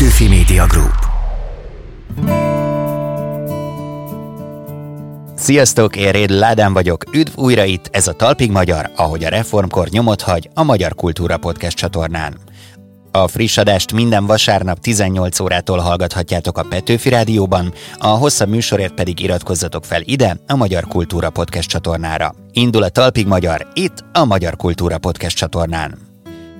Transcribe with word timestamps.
Petőfi 0.00 0.28
Media 0.28 0.66
Group. 0.66 0.94
Sziasztok, 5.36 5.96
én 5.96 6.10
Réd 6.10 6.30
Ládán 6.30 6.72
vagyok, 6.72 7.04
üdv 7.12 7.38
újra 7.38 7.64
itt, 7.64 7.88
ez 7.92 8.08
a 8.08 8.12
Talpig 8.12 8.50
Magyar, 8.50 8.90
ahogy 8.96 9.24
a 9.24 9.28
reformkor 9.28 9.88
nyomot 9.88 10.20
hagy 10.20 10.50
a 10.54 10.62
Magyar 10.62 10.94
Kultúra 10.94 11.36
Podcast 11.36 11.76
csatornán. 11.76 12.38
A 13.10 13.28
friss 13.28 13.58
adást 13.58 13.92
minden 13.92 14.26
vasárnap 14.26 14.78
18 14.78 15.40
órától 15.40 15.78
hallgathatjátok 15.78 16.58
a 16.58 16.66
Petőfi 16.68 17.08
Rádióban, 17.08 17.72
a 17.98 18.06
hosszabb 18.06 18.48
műsorért 18.48 18.94
pedig 18.94 19.20
iratkozzatok 19.20 19.84
fel 19.84 20.02
ide, 20.04 20.36
a 20.46 20.56
Magyar 20.56 20.86
Kultúra 20.86 21.30
Podcast 21.30 21.68
csatornára. 21.68 22.34
Indul 22.52 22.82
a 22.82 22.88
Talpig 22.88 23.26
Magyar, 23.26 23.66
itt 23.74 24.04
a 24.12 24.24
Magyar 24.24 24.56
Kultúra 24.56 24.98
Podcast 24.98 25.36
csatornán. 25.36 26.09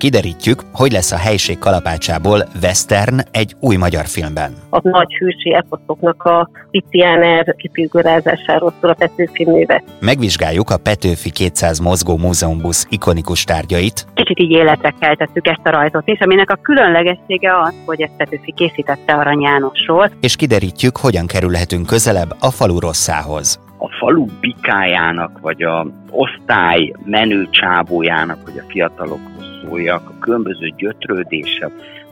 Kiderítjük, 0.01 0.61
hogy 0.73 0.93
lesz 0.93 1.13
a 1.13 1.17
helység 1.17 1.59
kalapácsából 1.59 2.39
western 2.63 3.19
egy 3.31 3.55
új 3.61 3.77
magyar 3.77 4.07
filmben. 4.07 4.53
A 4.71 4.81
nagy 4.83 5.15
hűsi 5.15 5.55
eposzoknak 5.55 6.23
a 6.23 6.51
Piciáner 6.71 7.55
kifigurázásáról 7.57 8.73
szól 8.81 8.91
a 8.91 8.95
Petőfi 8.95 9.45
műve. 9.45 9.83
Megvizsgáljuk 10.01 10.71
a 10.71 10.77
Petőfi 10.77 11.31
200 11.31 11.79
mozgó 11.79 12.17
múzeumbusz 12.17 12.87
ikonikus 12.91 13.45
tárgyait. 13.45 14.07
Kicsit 14.15 14.41
így 14.41 14.51
életre 14.51 14.95
keltettük 15.01 15.47
ezt 15.47 15.65
a 15.65 15.71
rajzot 15.71 16.09
is, 16.09 16.21
aminek 16.21 16.51
a 16.51 16.59
különlegessége 16.63 17.61
az, 17.61 17.75
hogy 17.87 18.01
ezt 18.01 18.17
Petőfi 18.17 18.53
készítette 18.57 19.13
Arany 19.13 19.41
Jánosról. 19.41 20.11
És 20.21 20.37
kiderítjük, 20.37 20.97
hogyan 20.97 21.27
kerülhetünk 21.27 21.87
közelebb 21.87 22.37
a 22.41 22.51
falu 22.51 22.79
rosszához 22.79 23.70
a 23.81 23.89
falu 23.99 24.27
bikájának, 24.41 25.39
vagy 25.41 25.63
a 25.63 25.87
osztály 26.11 26.93
menő 27.05 27.49
csábójának, 27.51 28.39
vagy 28.45 28.59
a 28.59 28.65
fiatalokhoz 28.69 29.45
szóljak, 29.65 30.09
a 30.09 30.19
különböző 30.21 30.73
gyötrődések, 30.77 31.71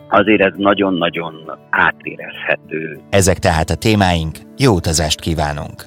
azért 0.08 0.40
ez 0.40 0.52
nagyon-nagyon 0.56 1.34
átérezhető. 1.70 3.00
Ezek 3.10 3.38
tehát 3.38 3.70
a 3.70 3.74
témáink, 3.74 4.36
jó 4.56 4.74
utazást 4.74 5.20
kívánunk! 5.20 5.84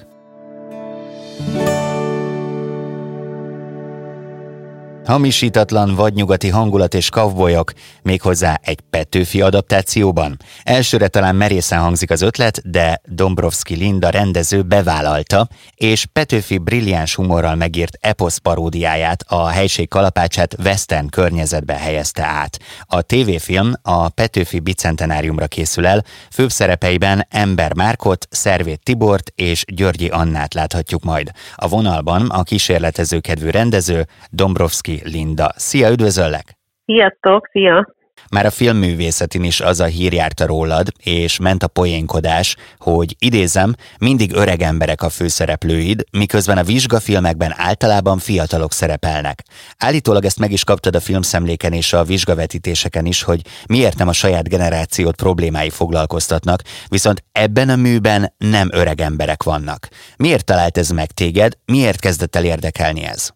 Hamisítatlan 5.04 5.94
vadnyugati 5.94 6.48
hangulat 6.48 6.94
és 6.94 7.08
kavbolyok, 7.08 7.72
méghozzá 8.02 8.60
egy 8.62 8.80
Petőfi 8.90 9.40
adaptációban. 9.40 10.38
Elsőre 10.62 11.08
talán 11.08 11.36
merészen 11.36 11.80
hangzik 11.80 12.10
az 12.10 12.22
ötlet, 12.22 12.70
de 12.70 13.00
Dombrovski 13.04 13.74
Linda 13.74 14.10
rendező 14.10 14.62
bevállalta, 14.62 15.48
és 15.74 16.06
Petőfi 16.12 16.58
brilliáns 16.58 17.14
humorral 17.14 17.54
megírt 17.54 17.98
eposz 18.00 18.36
paródiáját, 18.36 19.24
a 19.28 19.46
helység 19.46 19.88
kalapácsát 19.88 20.56
western 20.64 21.08
környezetbe 21.08 21.74
helyezte 21.74 22.22
át. 22.24 22.58
A 22.82 23.02
tévéfilm 23.02 23.72
a 23.82 24.08
Petőfi 24.08 24.60
bicentenáriumra 24.60 25.46
készül 25.46 25.86
el, 25.86 26.04
főbb 26.30 26.50
szerepeiben 26.50 27.26
Ember 27.30 27.74
Márkot, 27.74 28.26
Szervét 28.30 28.82
Tibort 28.82 29.32
és 29.34 29.64
Györgyi 29.66 30.08
Annát 30.08 30.54
láthatjuk 30.54 31.02
majd. 31.02 31.30
A 31.54 31.68
vonalban 31.68 32.30
a 32.30 32.42
kísérletező 32.42 33.20
kedvű 33.20 33.50
rendező 33.50 34.06
Dombrovski 34.30 34.91
Linda. 35.04 35.52
Szia, 35.56 35.90
üdvözöllek! 35.90 36.58
Sziasztok, 36.84 37.48
szia! 37.52 37.94
Már 38.30 38.46
a 38.46 38.50
filmművészetin 38.50 39.44
is 39.44 39.60
az 39.60 39.80
a 39.80 39.84
hír 39.84 40.12
járta 40.12 40.46
rólad, 40.46 40.88
és 41.02 41.38
ment 41.38 41.62
a 41.62 41.68
poénkodás, 41.68 42.56
hogy 42.78 43.16
idézem, 43.18 43.74
mindig 43.98 44.32
öreg 44.34 44.62
emberek 44.62 45.02
a 45.02 45.08
főszereplőid, 45.08 46.04
miközben 46.12 46.58
a 46.58 46.62
vizsgafilmekben 46.62 47.54
általában 47.56 48.18
fiatalok 48.18 48.72
szerepelnek. 48.72 49.42
Állítólag 49.78 50.24
ezt 50.24 50.38
meg 50.38 50.52
is 50.52 50.64
kaptad 50.64 50.94
a 50.94 51.00
filmszemléken 51.00 51.72
és 51.72 51.92
a 51.92 52.04
vizsgavetítéseken 52.04 53.06
is, 53.06 53.22
hogy 53.22 53.40
miért 53.66 53.98
nem 53.98 54.08
a 54.08 54.12
saját 54.12 54.48
generációt 54.48 55.16
problémái 55.16 55.70
foglalkoztatnak, 55.70 56.62
viszont 56.88 57.24
ebben 57.32 57.68
a 57.68 57.76
műben 57.76 58.34
nem 58.38 58.68
öreg 58.72 59.00
emberek 59.00 59.42
vannak. 59.42 59.88
Miért 60.16 60.44
talált 60.44 60.78
ez 60.78 60.90
meg 60.90 61.10
téged, 61.10 61.52
miért 61.64 62.00
kezdett 62.00 62.36
el 62.36 62.44
érdekelni 62.44 63.04
ez? 63.04 63.30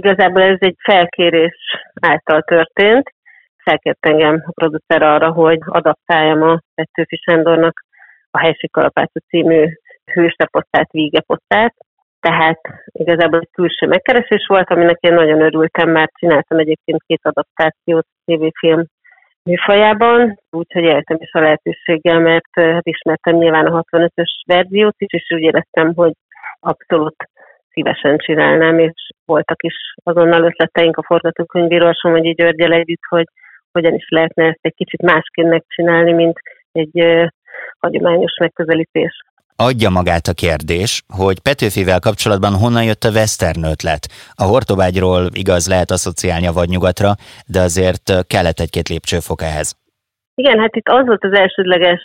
Igazából 0.00 0.42
ez 0.42 0.56
egy 0.60 0.76
felkérés 0.78 1.56
által 2.00 2.42
történt. 2.42 3.12
Felkért 3.56 4.06
engem 4.06 4.42
a 4.46 4.52
producer 4.52 5.02
arra, 5.02 5.32
hogy 5.32 5.58
adaptáljam 5.64 6.42
a 6.42 6.60
Petőfi 6.74 7.16
Sándornak 7.16 7.84
a 8.30 8.38
Helység 8.38 8.70
Kalapáca 8.70 9.20
című 9.28 9.68
hőseposztát, 10.12 10.90
vígeposztát. 10.90 11.74
Tehát 12.20 12.60
igazából 12.92 13.38
egy 13.38 13.50
külső 13.52 13.86
megkeresés 13.86 14.46
volt, 14.46 14.70
aminek 14.70 14.98
én 15.00 15.14
nagyon 15.14 15.40
örültem, 15.40 15.90
mert 15.90 16.12
csináltam 16.18 16.58
egyébként 16.58 17.02
két 17.06 17.20
adaptációt 17.22 18.06
tévéfilm 18.24 18.84
műfajában, 19.42 20.40
úgyhogy 20.50 20.82
éltem 20.82 21.16
is 21.20 21.32
a 21.32 21.40
lehetőséggel, 21.40 22.20
mert 22.20 22.50
hát 22.54 22.86
ismertem 22.86 23.36
nyilván 23.36 23.66
a 23.66 23.82
65-ös 23.82 24.42
verziót 24.46 24.94
is, 24.98 25.12
és 25.12 25.30
úgy 25.34 25.42
éreztem, 25.42 25.94
hogy 25.94 26.12
abszolút 26.60 27.16
szívesen 27.74 28.18
csinálnám, 28.18 28.78
és 28.78 29.10
voltak 29.24 29.62
is 29.62 29.74
azonnal 30.02 30.42
ötleteink 30.44 30.96
a 30.96 31.02
forgatókönyvíról, 31.02 31.92
hogy 32.00 32.24
így 32.24 32.36
Györgyel 32.36 32.72
együtt, 32.72 33.04
hogy 33.08 33.26
hogyan 33.72 33.94
is 33.94 34.06
lehetne 34.08 34.44
ezt 34.44 34.58
egy 34.60 34.74
kicsit 34.74 35.02
másként 35.02 35.48
megcsinálni, 35.48 36.12
mint 36.12 36.38
egy 36.72 37.00
ö, 37.00 37.24
hagyományos 37.78 38.32
megközelítés. 38.40 39.12
Adja 39.56 39.90
magát 39.90 40.26
a 40.26 40.38
kérdés, 40.44 41.02
hogy 41.16 41.42
Petőfivel 41.42 42.00
kapcsolatban 42.00 42.52
honnan 42.62 42.84
jött 42.84 43.04
a 43.04 43.14
western 43.18 43.64
ötlet. 43.64 44.04
A 44.34 44.44
Hortobágyról 44.44 45.22
igaz 45.32 45.68
lehet 45.68 45.90
asszociálni 45.90 46.46
a 46.46 46.52
vadnyugatra, 46.52 47.10
de 47.46 47.60
azért 47.60 48.26
kellett 48.26 48.60
egy-két 48.64 48.88
lépcsőfok 48.88 49.42
ehhez. 49.42 49.68
Igen, 50.34 50.58
hát 50.58 50.76
itt 50.76 50.88
az 50.88 51.06
volt 51.06 51.24
az 51.24 51.32
elsődleges 51.32 52.02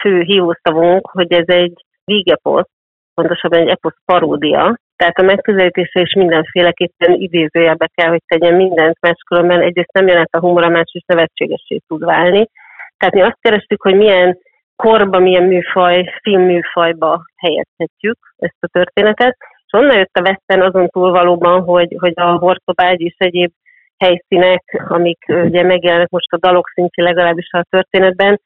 fő 0.00 0.20
hívószavunk, 0.20 1.10
hogy 1.10 1.32
ez 1.32 1.48
egy 1.48 1.84
vígeposz, 2.04 2.70
pontosabban 3.14 3.60
egy 3.60 3.68
eposz 3.68 3.98
paródia, 4.04 4.78
tehát 5.02 5.18
a 5.18 5.32
megközelítése 5.34 6.00
is 6.00 6.14
mindenféleképpen 6.14 7.12
idézőjelbe 7.12 7.90
kell, 7.94 8.08
hogy 8.08 8.22
tegyen 8.26 8.54
mindent, 8.54 8.96
máskülönben 9.00 9.60
egyrészt 9.60 9.92
nem 9.92 10.06
jelent 10.06 10.34
a 10.34 10.40
humor, 10.40 10.62
a 10.62 10.68
másrészt 10.68 11.06
nevetségessé 11.06 11.80
tud 11.86 12.04
válni. 12.04 12.48
Tehát 12.96 13.14
mi 13.14 13.22
azt 13.22 13.38
kerestük, 13.40 13.82
hogy 13.82 13.94
milyen 13.94 14.38
korba, 14.76 15.18
milyen 15.18 15.42
műfaj, 15.42 16.14
filmműfajba 16.22 17.22
helyezhetjük 17.36 18.18
ezt 18.38 18.56
a 18.60 18.66
történetet. 18.66 19.36
És 19.66 19.72
onnan 19.72 19.96
jött 19.96 20.16
a 20.16 20.20
Western 20.20 20.62
azon 20.62 20.88
túl 20.88 21.10
valóban, 21.10 21.62
hogy, 21.62 21.96
hogy 21.98 22.12
a 22.14 22.38
Hortobágy 22.38 23.00
és 23.00 23.14
egyéb 23.18 23.50
helyszínek, 23.98 24.62
amik 24.88 25.24
ugye 25.28 25.62
megjelennek 25.62 26.10
most 26.10 26.32
a 26.32 26.38
dalok 26.38 26.68
szintjén 26.74 27.06
legalábbis 27.06 27.48
a 27.50 27.64
történetben, 27.70 28.40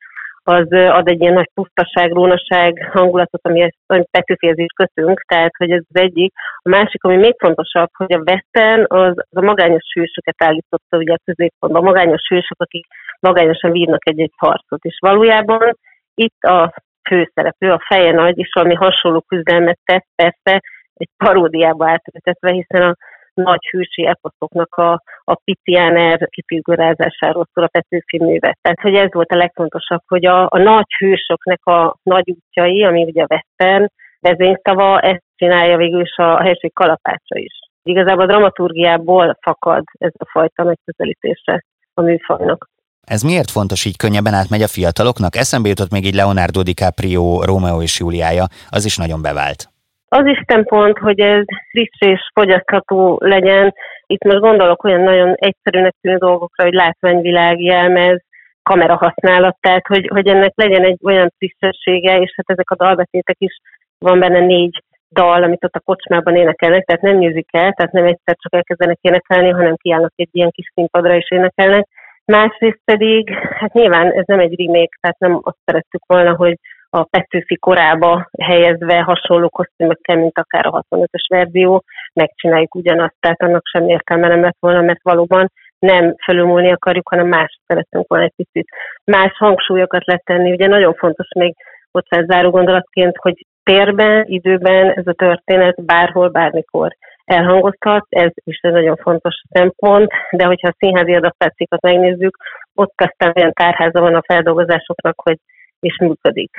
az 0.49 0.73
ad 0.73 1.09
egy 1.09 1.21
ilyen 1.21 1.33
nagy 1.33 1.51
pusztaság, 1.55 2.13
rónaság 2.13 2.89
hangulatot, 2.93 3.41
ami 3.43 3.61
ezt 3.61 4.03
is 4.39 4.73
kötünk, 4.77 5.21
tehát 5.21 5.53
hogy 5.57 5.71
ez 5.71 5.83
az 5.93 6.01
egyik. 6.01 6.33
A 6.63 6.69
másik, 6.69 7.05
ami 7.05 7.17
még 7.17 7.35
fontosabb, 7.39 7.89
hogy 7.93 8.13
a 8.13 8.23
Western 8.27 8.85
az, 8.87 9.15
az 9.17 9.37
a 9.37 9.41
magányos 9.41 9.93
hősöket 9.95 10.43
állította 10.43 10.97
ugye 10.97 11.13
a 11.13 11.21
középpontban, 11.25 11.83
a 11.83 11.85
magányos 11.85 12.23
hősök, 12.29 12.61
akik 12.61 12.87
magányosan 13.21 13.71
vívnak 13.73 14.09
egy-egy 14.09 14.33
harcot, 14.37 14.85
és 14.85 14.99
valójában 15.01 15.79
itt 16.15 16.43
a 16.43 16.75
főszereplő, 17.09 17.71
a 17.71 17.85
feje 17.87 18.13
nagy, 18.13 18.39
és 18.39 18.51
valami 18.53 18.75
hasonló 18.75 19.21
küzdelmet 19.21 19.79
tett, 19.85 20.07
persze 20.15 20.61
egy 20.95 21.09
paródiába 21.17 21.91
átültetve, 21.91 22.51
hiszen 22.51 22.83
a 22.83 22.97
nagy 23.37 23.67
hűsi 23.71 24.07
eposzoknak 24.07 24.75
a, 24.75 25.03
a 25.25 25.35
Piciáner 25.45 26.29
kifigurázásáról 26.29 27.49
szól 27.53 27.65
a 27.65 27.69
Petőfi 27.69 28.19
művet. 28.19 28.59
Tehát, 28.63 28.81
hogy 28.81 28.95
ez 28.95 29.13
volt 29.13 29.31
a 29.31 29.37
legfontosabb, 29.37 30.03
hogy 30.07 30.27
a, 30.27 30.43
a 30.51 30.59
nagy 30.59 30.91
hősöknek 30.99 31.67
a 31.67 31.97
nagy 32.03 32.31
útjai, 32.31 32.85
ami 32.85 33.03
ugye 33.05 33.23
a 33.23 33.35
Western 33.35 33.87
vezényszava, 34.21 35.01
ezt 35.01 35.25
csinálja 35.37 35.77
végül 35.77 36.01
is 36.01 36.17
a 36.17 36.43
helység 36.43 36.73
kalapácsa 36.73 37.39
is. 37.39 37.55
Igazából 37.83 38.23
a 38.23 38.27
dramaturgiából 38.27 39.39
fakad 39.41 39.85
ez 39.93 40.13
a 40.19 40.29
fajta 40.31 40.65
megközelítése 40.65 41.65
a 41.95 42.01
műfajnak. 42.03 42.69
Ez 43.07 43.23
miért 43.23 43.51
fontos, 43.51 43.85
így 43.85 43.97
könnyebben 43.97 44.35
átmegy 44.35 44.63
a 44.63 44.69
fiataloknak? 44.69 45.37
Eszembe 45.37 45.69
jutott 45.69 45.91
még 45.91 46.07
egy 46.07 46.15
Leonardo 46.15 46.63
DiCaprio 46.63 47.43
Romeo 47.45 47.83
és 47.83 47.99
Juliája, 47.99 48.45
az 48.69 48.85
is 48.85 48.97
nagyon 48.97 49.23
bevált. 49.23 49.76
Az 50.09 50.27
is 50.27 50.43
szempont, 50.47 50.99
hogy 50.99 51.21
ez 51.21 51.45
friss 51.71 51.99
és 51.99 52.31
fogyasztható 52.35 53.19
legyen. 53.21 53.75
Itt 54.07 54.25
most 54.25 54.39
gondolok 54.39 54.85
olyan 54.85 55.01
nagyon 55.01 55.35
egyszerűnek 55.35 55.95
tűnő 56.01 56.17
dolgokra, 56.17 56.65
hogy 56.65 56.73
látványvilág, 56.73 57.61
jelmez, 57.61 58.25
kamera 58.63 58.97
használat, 58.97 59.57
tehát 59.61 59.87
hogy, 59.87 60.09
hogy 60.13 60.27
ennek 60.27 60.53
legyen 60.55 60.85
egy 60.85 60.99
olyan 61.03 61.33
frissessége, 61.37 62.19
és 62.19 62.33
hát 62.37 62.51
ezek 62.51 62.71
a 62.71 62.77
dalbetétek 62.77 63.37
is, 63.39 63.57
van 63.99 64.19
benne 64.19 64.41
négy 64.41 64.83
dal, 65.11 65.43
amit 65.43 65.65
ott 65.65 65.75
a 65.75 65.81
kocsmában 65.81 66.37
énekelnek, 66.37 66.85
tehát 66.85 67.03
nem 67.03 67.23
el, 67.51 67.73
tehát 67.73 67.93
nem 67.93 68.05
egyszer 68.05 68.37
csak 68.39 68.55
elkezdenek 68.55 68.99
énekelni, 69.01 69.51
hanem 69.51 69.77
kiállnak 69.77 70.13
egy 70.17 70.29
ilyen 70.33 70.51
kis 70.51 70.71
színpadra 70.75 71.17
és 71.17 71.31
énekelnek. 71.31 71.87
Másrészt 72.25 72.81
pedig, 72.85 73.31
hát 73.31 73.73
nyilván 73.73 74.13
ez 74.13 74.25
nem 74.27 74.39
egy 74.39 74.55
remake, 74.59 74.97
tehát 75.01 75.19
nem 75.19 75.41
azt 75.43 75.59
szerettük 75.65 76.03
volna, 76.07 76.35
hogy 76.35 76.57
a 76.91 77.05
Petőfi 77.05 77.57
korába 77.57 78.29
helyezve 78.43 79.01
hasonló 79.01 79.49
kosztümökkel, 79.49 80.17
mint 80.17 80.39
akár 80.39 80.67
a 80.67 80.85
65-ös 80.91 81.27
verzió, 81.29 81.83
megcsináljuk 82.13 82.75
ugyanazt, 82.75 83.15
tehát 83.21 83.43
annak 83.43 83.63
sem 83.67 83.89
értelme 83.89 84.29
nem 84.29 84.41
lett 84.41 84.57
volna, 84.61 84.81
mert 84.81 85.03
valóban 85.03 85.51
nem 85.79 86.15
felülmúlni 86.25 86.73
akarjuk, 86.73 87.09
hanem 87.09 87.27
más 87.27 87.59
szeretünk 87.67 88.09
volna 88.09 88.25
egy 88.25 88.35
picit 88.37 88.69
más 89.05 89.33
hangsúlyokat 89.39 90.05
letenni. 90.05 90.53
Ugye 90.53 90.67
nagyon 90.67 90.95
fontos 90.95 91.29
még 91.39 91.55
ott 91.91 92.07
záró 92.27 92.51
gondolatként, 92.51 93.17
hogy 93.17 93.47
térben, 93.63 94.25
időben 94.27 94.91
ez 94.91 95.07
a 95.07 95.13
történet 95.13 95.85
bárhol, 95.85 96.29
bármikor 96.29 96.97
elhangozhat, 97.25 98.07
ez 98.09 98.31
is 98.35 98.59
egy 98.61 98.73
nagyon 98.73 98.97
fontos 98.97 99.35
szempont, 99.51 100.11
de 100.31 100.45
hogyha 100.45 100.69
a 100.69 100.77
színházi 100.79 101.15
adaptációkat 101.15 101.83
megnézzük, 101.83 102.37
ott 102.75 102.93
aztán 102.97 103.33
olyan 103.37 103.53
tárháza 103.53 104.01
van 104.01 104.15
a 104.15 104.23
feldolgozásoknak, 104.27 105.21
hogy 105.23 105.39
is 105.81 105.99
működik. 105.99 106.51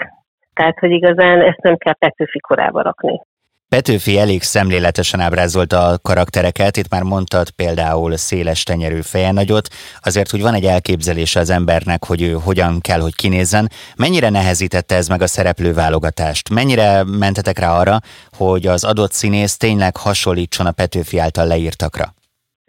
Tehát, 0.53 0.79
hogy 0.79 0.91
igazán 0.91 1.41
ezt 1.41 1.61
nem 1.61 1.77
kell 1.77 1.93
Petőfi 1.93 2.39
korába 2.39 2.81
rakni. 2.81 3.21
Petőfi 3.69 4.17
elég 4.19 4.41
szemléletesen 4.41 5.19
ábrázolta 5.19 5.87
a 5.87 5.97
karaktereket, 6.01 6.77
itt 6.77 6.89
már 6.89 7.03
mondtad 7.03 7.49
például 7.49 8.15
széles 8.15 8.63
tenyerű 8.63 9.01
fejenagyot, 9.01 9.67
azért 10.01 10.33
úgy 10.33 10.41
van 10.41 10.53
egy 10.53 10.65
elképzelése 10.65 11.39
az 11.39 11.49
embernek, 11.49 12.05
hogy 12.05 12.21
ő 12.21 12.31
hogyan 12.31 12.81
kell, 12.81 12.99
hogy 12.99 13.15
kinézzen. 13.15 13.69
Mennyire 13.97 14.29
nehezítette 14.29 14.95
ez 14.95 15.07
meg 15.07 15.21
a 15.21 15.27
szereplőválogatást? 15.27 16.49
Mennyire 16.49 17.03
mentetek 17.03 17.59
rá 17.59 17.79
arra, 17.79 17.97
hogy 18.37 18.67
az 18.67 18.83
adott 18.83 19.11
színész 19.11 19.57
tényleg 19.57 19.97
hasonlítson 19.97 20.65
a 20.65 20.71
Petőfi 20.71 21.17
által 21.17 21.47
leírtakra? 21.47 22.13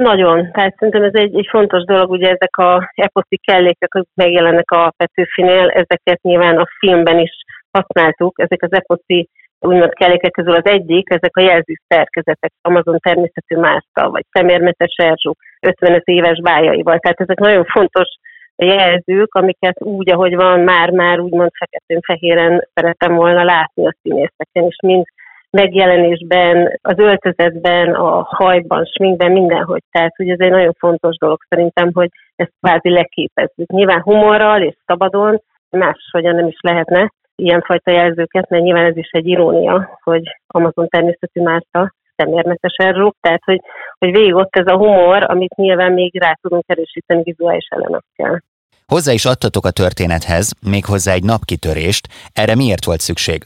Nagyon. 0.03 0.51
Tehát 0.53 0.75
szerintem 0.79 1.03
ez 1.03 1.15
egy, 1.15 1.37
egy 1.37 1.47
fontos 1.51 1.85
dolog, 1.85 2.11
ugye 2.11 2.29
ezek 2.29 2.57
a 2.57 2.93
eposzi 2.95 3.37
kellékek, 3.37 3.95
amik 3.95 4.09
megjelennek 4.15 4.71
a 4.71 4.93
Petőfinél, 4.97 5.69
ezeket 5.69 6.23
nyilván 6.23 6.57
a 6.59 6.69
filmben 6.79 7.19
is 7.19 7.31
használtuk, 7.71 8.41
ezek 8.41 8.63
az 8.63 8.73
eposzi 8.73 9.29
úgymond 9.61 9.93
kellékek 9.93 10.31
közül 10.31 10.55
az 10.55 10.67
egyik, 10.67 11.11
ezek 11.11 11.37
a 11.37 11.41
jelző 11.41 11.75
szerkezetek, 11.89 12.53
Amazon 12.63 12.99
természetű 12.99 13.57
Márta, 13.57 14.11
vagy 14.11 14.25
Szemérmetes 14.31 14.95
Erzsú 14.97 15.33
55 15.61 16.03
éves 16.05 16.41
bájaival. 16.41 16.99
Tehát 16.99 17.21
ezek 17.21 17.39
nagyon 17.39 17.65
fontos 17.65 18.09
jelzők, 18.57 19.35
amiket 19.35 19.83
úgy, 19.83 20.11
ahogy 20.11 20.35
van, 20.35 20.61
már-már 20.61 21.21
úgymond 21.21 21.51
feketén-fehéren 21.59 22.69
szeretem 22.75 23.15
volna 23.15 23.45
látni 23.45 23.87
a 23.87 23.95
színészeken, 24.03 24.65
és 24.69 24.77
mind 24.83 25.05
megjelenésben, 25.51 26.79
az 26.83 26.99
öltözetben, 26.99 27.95
a 27.95 28.23
hajban, 28.23 28.85
sminkben, 28.85 29.33
mindenhogy. 29.33 29.83
Tehát, 29.91 30.17
hogy 30.17 30.29
ez 30.29 30.41
egy 30.41 30.51
nagyon 30.51 30.75
fontos 30.79 31.17
dolog 31.17 31.39
szerintem, 31.49 31.91
hogy 31.93 32.11
ezt 32.37 32.53
kvázi 32.61 32.91
leképezzük. 32.91 33.71
Nyilván 33.71 34.03
humorral 34.03 34.63
és 34.63 34.77
szabadon, 34.87 35.43
máshogyan 35.71 36.35
nem 36.35 36.47
is 36.47 36.59
lehetne, 36.61 37.13
ilyenfajta 37.35 37.91
jelzőket, 37.91 38.49
mert 38.49 38.63
nyilván 38.63 38.85
ez 38.85 38.97
is 38.97 39.11
egy 39.11 39.27
irónia, 39.27 39.99
hogy 40.03 40.23
Amazon 40.47 40.89
természetű 40.89 41.43
Márta 41.43 41.93
szemérmetesen 42.17 42.93
rúg, 42.93 43.15
tehát 43.21 43.43
hogy, 43.45 43.61
hogy 43.99 44.11
végig 44.11 44.35
ott 44.35 44.57
ez 44.57 44.67
a 44.67 44.77
humor, 44.77 45.23
amit 45.31 45.55
nyilván 45.55 45.93
még 45.93 46.21
rá 46.21 46.39
tudunk 46.41 46.65
erősíteni 46.67 47.23
vizuális 47.23 47.67
elemekkel. 47.69 48.43
Hozzá 48.87 49.13
is 49.13 49.25
adtatok 49.25 49.65
a 49.65 49.71
történethez, 49.71 50.53
méghozzá 50.71 51.13
egy 51.13 51.25
napkitörést, 51.25 52.09
erre 52.33 52.55
miért 52.55 52.85
volt 52.85 53.01
szükség? 53.01 53.45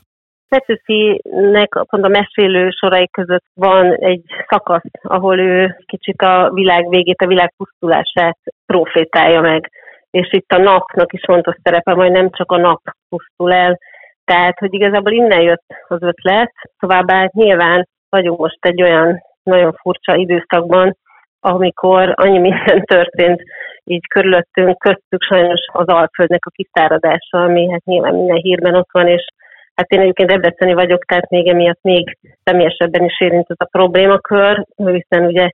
Petőfinek 0.56 1.68
pont 1.88 2.04
a 2.04 2.08
mesélő 2.08 2.70
sorai 2.70 3.08
között 3.08 3.44
van 3.54 3.94
egy 3.94 4.22
szakasz, 4.48 4.90
ahol 5.02 5.38
ő 5.38 5.76
kicsit 5.86 6.22
a 6.22 6.50
világ 6.52 6.88
végét, 6.88 7.20
a 7.20 7.26
világ 7.26 7.52
pusztulását 7.56 8.38
profétálja 8.66 9.40
meg 9.40 9.70
és 10.12 10.32
itt 10.32 10.52
a 10.52 10.58
napnak 10.58 11.12
is 11.12 11.20
fontos 11.24 11.54
szerepe, 11.62 11.94
majd 11.94 12.12
nem 12.12 12.30
csak 12.30 12.52
a 12.52 12.56
nap 12.56 12.80
pusztul 13.08 13.52
el. 13.52 13.78
Tehát, 14.24 14.58
hogy 14.58 14.74
igazából 14.74 15.12
innen 15.12 15.40
jött 15.40 15.64
az 15.88 16.02
ötlet, 16.02 16.52
továbbá 16.78 17.30
nyilván 17.32 17.88
vagyunk 18.08 18.38
most 18.38 18.58
egy 18.60 18.82
olyan 18.82 19.20
nagyon 19.42 19.72
furcsa 19.72 20.14
időszakban, 20.14 20.96
amikor 21.40 22.12
annyi 22.16 22.38
minden 22.38 22.82
történt 22.94 23.42
így 23.84 24.06
körülöttünk, 24.06 24.78
köztük 24.78 25.22
sajnos 25.22 25.60
az 25.72 25.86
Alföldnek 25.86 26.46
a 26.46 26.50
kiszáradása, 26.50 27.42
ami 27.42 27.70
hát 27.70 27.84
nyilván 27.84 28.14
minden 28.14 28.36
hírben 28.36 28.74
ott 28.74 28.90
van, 28.92 29.06
és 29.06 29.26
hát 29.74 29.90
én 29.90 30.00
egyébként 30.00 30.30
ebbeceni 30.30 30.72
vagyok, 30.72 31.04
tehát 31.04 31.30
még 31.30 31.48
emiatt 31.48 31.82
még 31.82 32.18
személyesebben 32.44 33.04
is 33.04 33.20
érint 33.20 33.50
ez 33.50 33.56
a 33.58 33.78
problémakör, 33.78 34.66
hiszen 34.76 35.26
ugye 35.26 35.50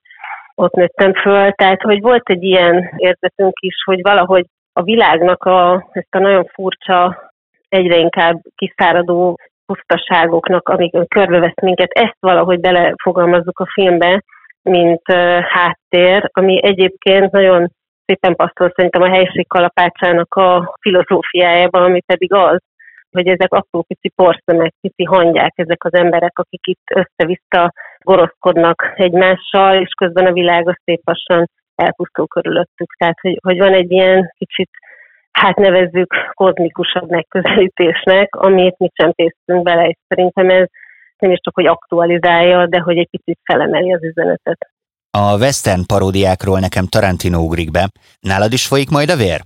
ott 0.55 0.73
nőttem 0.73 1.15
föl, 1.15 1.53
tehát 1.53 1.83
hogy 1.83 2.01
volt 2.01 2.29
egy 2.29 2.43
ilyen 2.43 2.93
érzetünk 2.97 3.53
is, 3.61 3.75
hogy 3.85 4.03
valahogy 4.03 4.45
a 4.73 4.83
világnak 4.83 5.45
a, 5.45 5.89
ezt 5.93 6.15
a 6.15 6.19
nagyon 6.19 6.45
furcsa, 6.45 7.33
egyre 7.69 7.97
inkább 7.97 8.41
kiszáradó 8.55 9.39
pusztaságoknak, 9.67 10.69
amik 10.69 11.09
körbevesz 11.09 11.61
minket, 11.63 11.91
ezt 11.91 12.17
valahogy 12.21 12.61
belefogalmazzuk 12.61 13.59
a 13.59 13.71
filmbe, 13.73 14.23
mint 14.63 15.03
uh, 15.13 15.41
háttér, 15.41 16.31
ami 16.33 16.65
egyébként 16.65 17.31
nagyon 17.31 17.71
szépen 18.07 18.35
passzol 18.35 18.73
szerintem 18.75 19.03
a 19.03 19.09
helység 19.09 19.47
kalapácsának 19.47 20.35
a 20.35 20.75
filozófiájában, 20.81 21.83
ami 21.83 22.01
pedig 22.01 22.33
az, 22.33 22.59
hogy 23.19 23.29
ezek 23.29 23.53
apró 23.53 23.83
pici 23.83 24.09
porszemek, 24.15 24.75
pici 24.81 25.05
hangyák, 25.05 25.53
ezek 25.57 25.85
az 25.85 25.95
emberek, 25.95 26.39
akik 26.39 26.67
itt 26.67 26.87
össze-vissza 26.95 27.73
goroszkodnak 28.01 28.93
egymással, 28.97 29.75
és 29.83 29.93
közben 30.03 30.27
a 30.27 30.33
világ 30.33 30.69
az 30.69 30.77
szép 30.85 31.01
lassan 31.05 31.51
elpusztul 31.75 32.27
körülöttük. 32.27 32.91
Tehát, 32.99 33.19
hogy, 33.21 33.39
hogy 33.43 33.59
van 33.59 33.75
egy 33.75 33.91
ilyen 33.91 34.35
kicsit, 34.39 34.71
hát 35.31 35.57
nevezzük 35.57 36.15
kozmikusabb 36.33 37.11
megközelítésnek, 37.11 38.35
amit 38.35 38.79
mi 38.79 38.89
sem 38.95 39.13
tésztünk 39.13 39.63
bele, 39.63 39.85
és 39.87 39.97
szerintem 40.09 40.49
ez 40.51 40.67
nem 41.19 41.31
is 41.31 41.39
csak, 41.43 41.55
hogy 41.55 41.67
aktualizálja, 41.67 42.67
de 42.67 42.79
hogy 42.81 42.99
egy 42.99 43.09
kicsit 43.11 43.39
felemeli 43.45 43.93
az 43.93 44.05
üzenetet. 44.05 44.71
A 45.11 45.37
western 45.37 45.87
paródiákról 45.87 46.59
nekem 46.59 46.87
Tarantino 46.87 47.39
ugrik 47.39 47.71
be. 47.71 47.89
Nálad 48.21 48.53
is 48.53 48.67
folyik 48.67 48.91
majd 48.91 49.11
a 49.11 49.17
vér? 49.17 49.41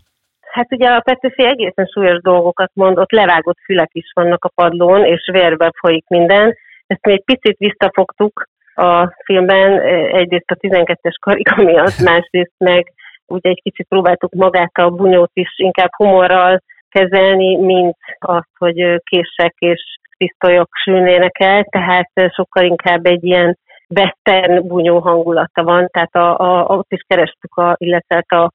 Hát 0.52 0.72
ugye 0.72 0.88
a 0.88 1.00
Petőfi 1.00 1.44
egészen 1.44 1.86
súlyos 1.86 2.20
dolgokat 2.20 2.70
mondott, 2.74 3.10
levágott 3.10 3.58
fülek 3.64 3.90
is 3.92 4.10
vannak 4.14 4.44
a 4.44 4.52
padlón, 4.54 5.04
és 5.04 5.28
vérbe 5.32 5.72
folyik 5.78 6.04
minden. 6.08 6.56
Ezt 6.86 7.06
mi 7.06 7.12
egy 7.12 7.24
picit 7.24 7.58
visszafogtuk 7.58 8.48
a 8.74 9.14
filmben, 9.24 9.80
egyrészt 10.10 10.50
a 10.50 10.56
12-es 10.56 11.14
karika 11.20 11.62
miatt, 11.62 11.98
másrészt 11.98 12.54
meg 12.58 12.92
ugye 13.26 13.48
egy 13.50 13.60
kicsit 13.62 13.86
próbáltuk 13.88 14.32
magát 14.32 14.78
a 14.78 14.90
bunyót 14.90 15.30
is 15.32 15.48
inkább 15.56 15.90
humorral 15.96 16.60
kezelni, 16.88 17.56
mint 17.56 17.96
azt, 18.18 18.50
hogy 18.58 19.00
kések 19.02 19.54
és 19.58 19.82
pisztolyok 20.16 20.68
sülnének 20.84 21.40
el, 21.40 21.64
tehát 21.64 22.10
sokkal 22.34 22.64
inkább 22.64 23.06
egy 23.06 23.24
ilyen 23.24 23.58
western 23.88 24.66
bunyó 24.66 24.98
hangulata 24.98 25.62
van, 25.62 25.88
tehát 25.90 26.14
a, 26.14 26.38
a, 26.38 26.64
ott 26.76 26.92
is 26.92 27.04
kerestük, 27.06 27.54
a, 27.54 27.74
illetve 27.78 28.14
hát 28.14 28.42
a 28.42 28.52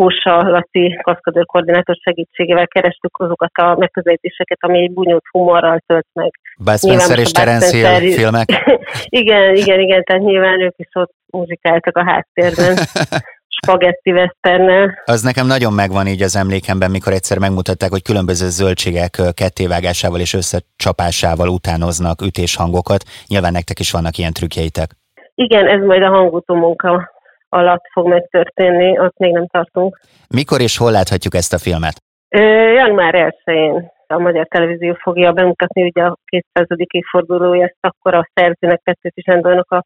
Kósa 0.00 0.50
Laci 0.50 0.98
kaszkadőr 1.02 1.46
koordinátor 1.46 1.96
segítségével 2.02 2.66
kerestük 2.66 3.18
azokat 3.18 3.50
a 3.52 3.76
megközelítéseket, 3.78 4.58
ami 4.60 4.82
egy 4.82 4.92
bunyót 4.92 5.24
humorral 5.30 5.82
tölt 5.86 6.06
meg. 6.12 6.30
Bud 6.58 6.78
Spencer 6.78 7.18
és 7.18 7.30
Terence 7.30 7.76
Hill 7.76 8.12
filmek? 8.12 8.48
igen, 9.22 9.54
igen, 9.54 9.80
igen, 9.80 10.04
tehát 10.04 10.22
nyilván 10.22 10.60
ők 10.60 10.74
is 10.76 10.88
ott 10.92 11.12
muzsikáltak 11.26 11.96
a 11.96 12.04
háttérben. 12.04 12.76
spagetti 13.62 14.12
westernnel. 14.12 15.02
Az 15.04 15.22
nekem 15.22 15.46
nagyon 15.46 15.72
megvan 15.72 16.06
így 16.06 16.22
az 16.22 16.36
emlékemben, 16.36 16.90
mikor 16.90 17.12
egyszer 17.12 17.38
megmutatták, 17.38 17.90
hogy 17.90 18.02
különböző 18.02 18.48
zöldségek 18.48 19.16
kettévágásával 19.34 20.20
és 20.20 20.34
összecsapásával 20.34 21.48
utánoznak 21.48 22.22
ütéshangokat. 22.22 23.02
Nyilván 23.26 23.52
nektek 23.52 23.78
is 23.78 23.90
vannak 23.90 24.18
ilyen 24.18 24.32
trükkjeitek. 24.32 24.90
Igen, 25.34 25.66
ez 25.68 25.80
majd 25.84 26.02
a 26.02 26.08
hangutó 26.08 26.54
munka 26.54 27.18
alatt 27.50 27.84
fog 27.92 28.06
megtörténni, 28.08 28.98
ott 28.98 29.18
még 29.18 29.32
nem 29.32 29.46
tartunk. 29.46 30.00
Mikor 30.34 30.60
és 30.60 30.76
hol 30.76 30.90
láthatjuk 30.90 31.34
ezt 31.34 31.52
a 31.52 31.58
filmet? 31.58 31.96
Ö, 32.28 32.42
január 32.72 33.34
1-én 33.44 33.90
a 34.06 34.18
Magyar 34.18 34.46
Televízió 34.46 34.94
fogja 34.94 35.32
bemutatni 35.32 35.82
ugye 35.82 36.02
a 36.02 36.16
200. 36.24 36.66
évfordulója, 36.86 37.64
ezt 37.64 37.76
akkor 37.80 38.14
a 38.14 38.28
szerzőnek, 38.34 38.80
Petőfi 38.82 39.20
Zsándornak 39.20 39.70
a 39.70 39.84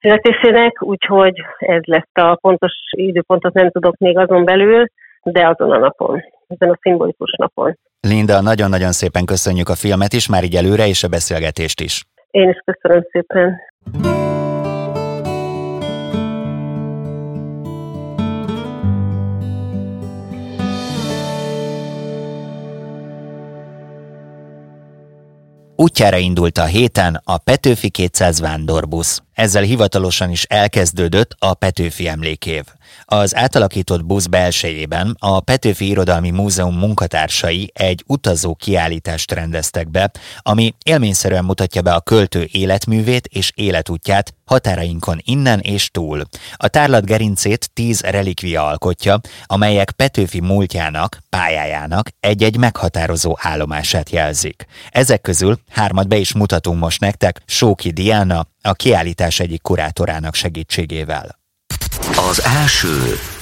születésének, 0.00 0.82
úgyhogy 0.82 1.34
ez 1.58 1.82
lesz 1.84 2.10
a 2.12 2.34
pontos 2.34 2.72
időpontot 2.90 3.52
nem 3.52 3.70
tudok 3.70 3.96
még 3.96 4.18
azon 4.18 4.44
belül, 4.44 4.86
de 5.22 5.48
azon 5.48 5.72
a 5.72 5.78
napon, 5.78 6.22
ezen 6.46 6.70
a 6.70 6.78
szimbolikus 6.80 7.30
napon. 7.38 7.78
Linda, 8.00 8.40
nagyon-nagyon 8.40 8.92
szépen 8.92 9.24
köszönjük 9.24 9.68
a 9.68 9.74
filmet 9.74 10.12
is, 10.12 10.28
már 10.28 10.44
így 10.44 10.56
előre, 10.56 10.86
és 10.86 11.04
a 11.04 11.08
beszélgetést 11.08 11.80
is. 11.80 12.04
Én 12.30 12.48
is 12.48 12.58
köszönöm 12.64 13.06
szépen. 13.10 13.60
Útjára 25.76 26.16
indult 26.16 26.58
a 26.58 26.64
héten 26.64 27.20
a 27.24 27.38
Petőfi 27.38 27.90
200 27.90 28.40
vándorbusz. 28.40 29.25
Ezzel 29.36 29.62
hivatalosan 29.62 30.30
is 30.30 30.44
elkezdődött 30.44 31.36
a 31.38 31.54
Petőfi 31.54 32.08
emlékév. 32.08 32.64
Az 33.04 33.36
átalakított 33.36 34.04
busz 34.04 34.26
belsejében 34.26 35.16
a 35.18 35.40
Petőfi 35.40 35.88
Irodalmi 35.88 36.30
Múzeum 36.30 36.78
munkatársai 36.78 37.70
egy 37.74 38.04
utazó 38.06 38.54
kiállítást 38.54 39.32
rendeztek 39.32 39.90
be, 39.90 40.10
ami 40.38 40.74
élményszerűen 40.84 41.44
mutatja 41.44 41.82
be 41.82 41.92
a 41.92 42.00
költő 42.00 42.48
életművét 42.52 43.26
és 43.26 43.52
életútját 43.54 44.34
határainkon 44.44 45.20
innen 45.24 45.60
és 45.60 45.90
túl. 45.90 46.22
A 46.56 46.68
tárlat 46.68 47.04
gerincét 47.04 47.70
tíz 47.72 48.00
relikvia 48.00 48.66
alkotja, 48.66 49.20
amelyek 49.46 49.90
Petőfi 49.90 50.40
múltjának, 50.40 51.18
pályájának 51.30 52.08
egy-egy 52.20 52.56
meghatározó 52.56 53.36
állomását 53.40 54.10
jelzik. 54.10 54.66
Ezek 54.90 55.20
közül 55.20 55.58
hármat 55.70 56.08
be 56.08 56.16
is 56.16 56.34
mutatunk 56.34 56.80
most 56.80 57.00
nektek 57.00 57.42
Sóki 57.46 57.90
Diana, 57.90 58.46
a 58.72 58.74
kiállítás 58.82 59.40
egyik 59.40 59.62
kurátorának 59.62 60.34
segítségével. 60.34 61.26
Az 62.30 62.38
első. 62.62 62.94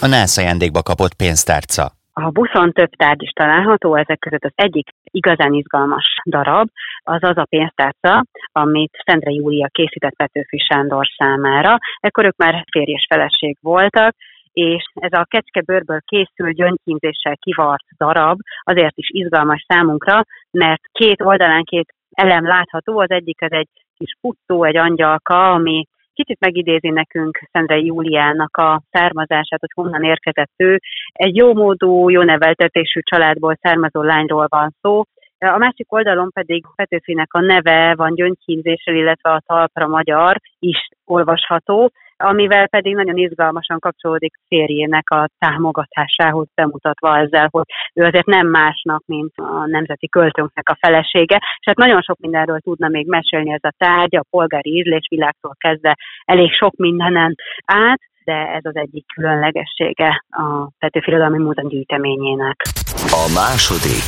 A 0.04 0.06
NASA 0.06 0.40
ajándékba 0.42 0.82
kapott 0.82 1.14
pénztárca. 1.14 1.84
A 2.12 2.30
buszon 2.30 2.72
több 2.72 2.90
tárgy 2.90 3.22
is 3.22 3.30
található, 3.30 3.94
ezek 3.96 4.18
között 4.18 4.44
az 4.44 4.52
egyik 4.54 4.88
igazán 5.10 5.52
izgalmas 5.52 6.06
darab, 6.24 6.68
az 7.02 7.22
az 7.22 7.36
a 7.36 7.44
pénztárca, 7.44 8.24
amit 8.52 9.02
Szendre 9.04 9.30
Júlia 9.30 9.68
készített 9.72 10.16
Petőfi 10.16 10.58
Sándor 10.58 11.06
számára. 11.16 11.78
Ekkor 12.00 12.24
ők 12.24 12.36
már 12.36 12.64
férj 12.70 12.90
és 12.92 13.06
feleség 13.08 13.56
voltak, 13.60 14.14
és 14.52 14.82
ez 14.94 15.12
a 15.12 15.26
kecskebőrből 15.28 16.00
készül 16.06 16.52
gyöngykínzéssel 16.52 17.36
kivart 17.36 17.84
darab 17.96 18.38
azért 18.62 18.96
is 18.96 19.08
izgalmas 19.10 19.64
számunkra, 19.68 20.22
mert 20.50 20.82
két 20.92 21.20
oldalán 21.22 21.64
két 21.64 21.94
elem 22.10 22.46
látható, 22.46 22.98
az 22.98 23.10
egyik 23.10 23.42
az 23.42 23.52
egy 23.52 23.68
kis 23.98 24.16
puttó, 24.20 24.64
egy 24.64 24.76
angyalka, 24.76 25.52
ami 25.52 25.86
kicsit 26.12 26.40
megidézi 26.40 26.88
nekünk 26.88 27.48
Szendre 27.52 27.78
Júliának 27.78 28.56
a 28.56 28.82
származását, 28.90 29.60
hogy 29.60 29.72
honnan 29.74 30.04
érkezett 30.04 30.52
ő. 30.56 30.78
Egy 31.12 31.36
jó 31.36 31.54
módú, 31.54 32.08
jó 32.08 32.22
neveltetésű 32.22 33.00
családból 33.00 33.58
származó 33.60 34.02
lányról 34.02 34.46
van 34.48 34.74
szó, 34.80 35.02
a 35.38 35.58
másik 35.58 35.92
oldalon 35.92 36.30
pedig 36.30 36.64
Petőfinek 36.74 37.34
a 37.34 37.40
neve 37.40 37.94
van 37.94 38.14
gyöngykínzéssel, 38.14 38.94
illetve 38.94 39.30
a 39.30 39.42
talpra 39.46 39.86
magyar 39.86 40.40
is 40.58 40.88
olvasható, 41.04 41.90
amivel 42.16 42.68
pedig 42.68 42.94
nagyon 42.94 43.16
izgalmasan 43.16 43.78
kapcsolódik 43.78 44.34
férjének 44.48 45.10
a 45.10 45.28
támogatásához 45.38 46.46
bemutatva 46.54 47.18
ezzel, 47.18 47.48
hogy 47.50 47.64
ő 47.94 48.04
azért 48.06 48.26
nem 48.26 48.46
másnak, 48.46 49.02
mint 49.06 49.32
a 49.36 49.66
nemzeti 49.66 50.08
költőnknek 50.08 50.68
a 50.68 50.78
felesége, 50.80 51.36
és 51.36 51.66
hát 51.66 51.76
nagyon 51.76 52.02
sok 52.02 52.18
mindenről 52.18 52.58
tudna 52.58 52.88
még 52.88 53.06
mesélni 53.06 53.52
ez 53.52 53.62
a 53.62 53.74
tárgy, 53.78 54.16
a 54.16 54.24
polgári 54.30 54.76
ízlésvilágtól 54.76 55.54
kezdve 55.58 55.96
elég 56.24 56.52
sok 56.52 56.76
mindenen 56.76 57.34
át, 57.64 58.00
de 58.24 58.32
ez 58.32 58.64
az 58.64 58.76
egyik 58.76 59.06
különlegessége 59.14 60.24
a 60.30 60.70
Petőfi 60.78 61.10
Irodalmi 61.10 61.38
Múzeum 61.38 61.68
gyűjteményének. 61.68 62.62
A 63.10 63.30
második. 63.34 64.06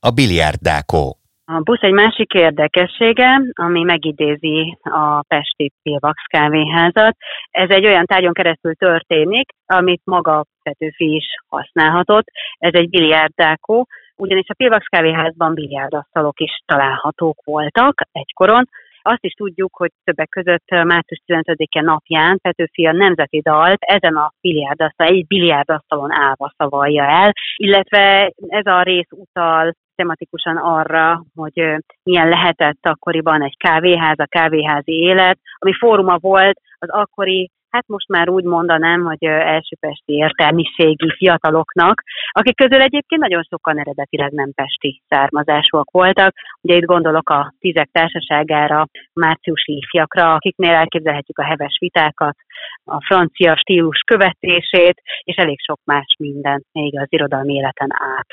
A 0.00 0.10
biliárdákó. 0.10 1.25
A 1.48 1.60
busz 1.60 1.82
egy 1.82 1.92
másik 1.92 2.32
érdekessége, 2.32 3.40
ami 3.52 3.82
megidézi 3.82 4.78
a 4.82 5.22
Pesti 5.28 5.72
Pilvax 5.82 6.22
kávéházat. 6.26 7.16
Ez 7.50 7.70
egy 7.70 7.86
olyan 7.86 8.04
tárgyon 8.04 8.32
keresztül 8.32 8.74
történik, 8.74 9.48
amit 9.66 10.00
maga 10.04 10.44
Petőfi 10.62 11.14
is 11.14 11.26
használhatott. 11.48 12.26
Ez 12.58 12.72
egy 12.74 12.88
biliárdákó, 12.88 13.86
ugyanis 14.16 14.48
a 14.48 14.54
Pilvax 14.54 14.86
kávéházban 14.86 15.54
biliárdasztalok 15.54 16.40
is 16.40 16.62
találhatók 16.64 17.36
voltak 17.44 18.00
egykoron, 18.12 18.68
azt 19.06 19.24
is 19.24 19.32
tudjuk, 19.32 19.76
hogy 19.76 19.90
többek 20.04 20.28
között 20.28 20.70
március 20.70 21.22
15-e 21.26 21.80
napján 21.80 22.38
Petőfi 22.42 22.86
a 22.86 22.92
nemzeti 22.92 23.40
dalt 23.40 23.82
ezen 23.82 24.16
a 24.16 24.32
biliárdasztal, 24.40 25.06
egy 25.06 25.26
biliárdasztalon 25.26 26.12
állva 26.12 26.52
szavalja 26.56 27.04
el, 27.04 27.32
illetve 27.56 28.32
ez 28.48 28.66
a 28.66 28.82
rész 28.82 29.08
utal 29.10 29.74
tematikusan 29.94 30.56
arra, 30.56 31.24
hogy 31.34 31.76
milyen 32.02 32.28
lehetett 32.28 32.78
akkoriban 32.86 33.42
egy 33.42 33.56
kávéház, 33.56 34.18
a 34.18 34.26
kávéházi 34.26 34.92
élet, 34.92 35.38
ami 35.58 35.72
fóruma 35.72 36.18
volt 36.18 36.58
az 36.78 36.88
akkori 36.90 37.50
hát 37.76 37.86
most 37.86 38.08
már 38.08 38.28
úgy 38.28 38.44
mondanám, 38.44 39.00
hogy 39.04 39.24
elsőpesti 39.24 40.12
értelmiségi 40.12 41.10
fiataloknak, 41.16 42.02
akik 42.30 42.56
közül 42.56 42.80
egyébként 42.80 43.20
nagyon 43.20 43.42
sokan 43.42 43.78
eredetileg 43.78 44.32
nem 44.32 44.52
pesti 44.52 45.02
származásúak 45.08 45.90
voltak. 45.90 46.34
Ugye 46.60 46.74
itt 46.76 46.84
gondolok 46.94 47.30
a 47.30 47.54
tízek 47.58 47.88
társaságára, 47.92 48.86
márciusi 49.12 49.76
ifjakra, 49.76 50.34
akiknél 50.34 50.74
elképzelhetjük 50.74 51.38
a 51.38 51.44
heves 51.44 51.76
vitákat, 51.78 52.36
a 52.84 53.04
francia 53.04 53.56
stílus 53.56 54.00
követését, 54.06 55.02
és 55.22 55.36
elég 55.36 55.60
sok 55.60 55.80
más 55.84 56.14
minden 56.18 56.64
még 56.72 56.98
az 57.00 57.06
irodalmi 57.08 57.54
életen 57.54 57.88
át. 57.92 58.30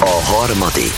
A 0.00 0.16
harmadik. 0.32 0.96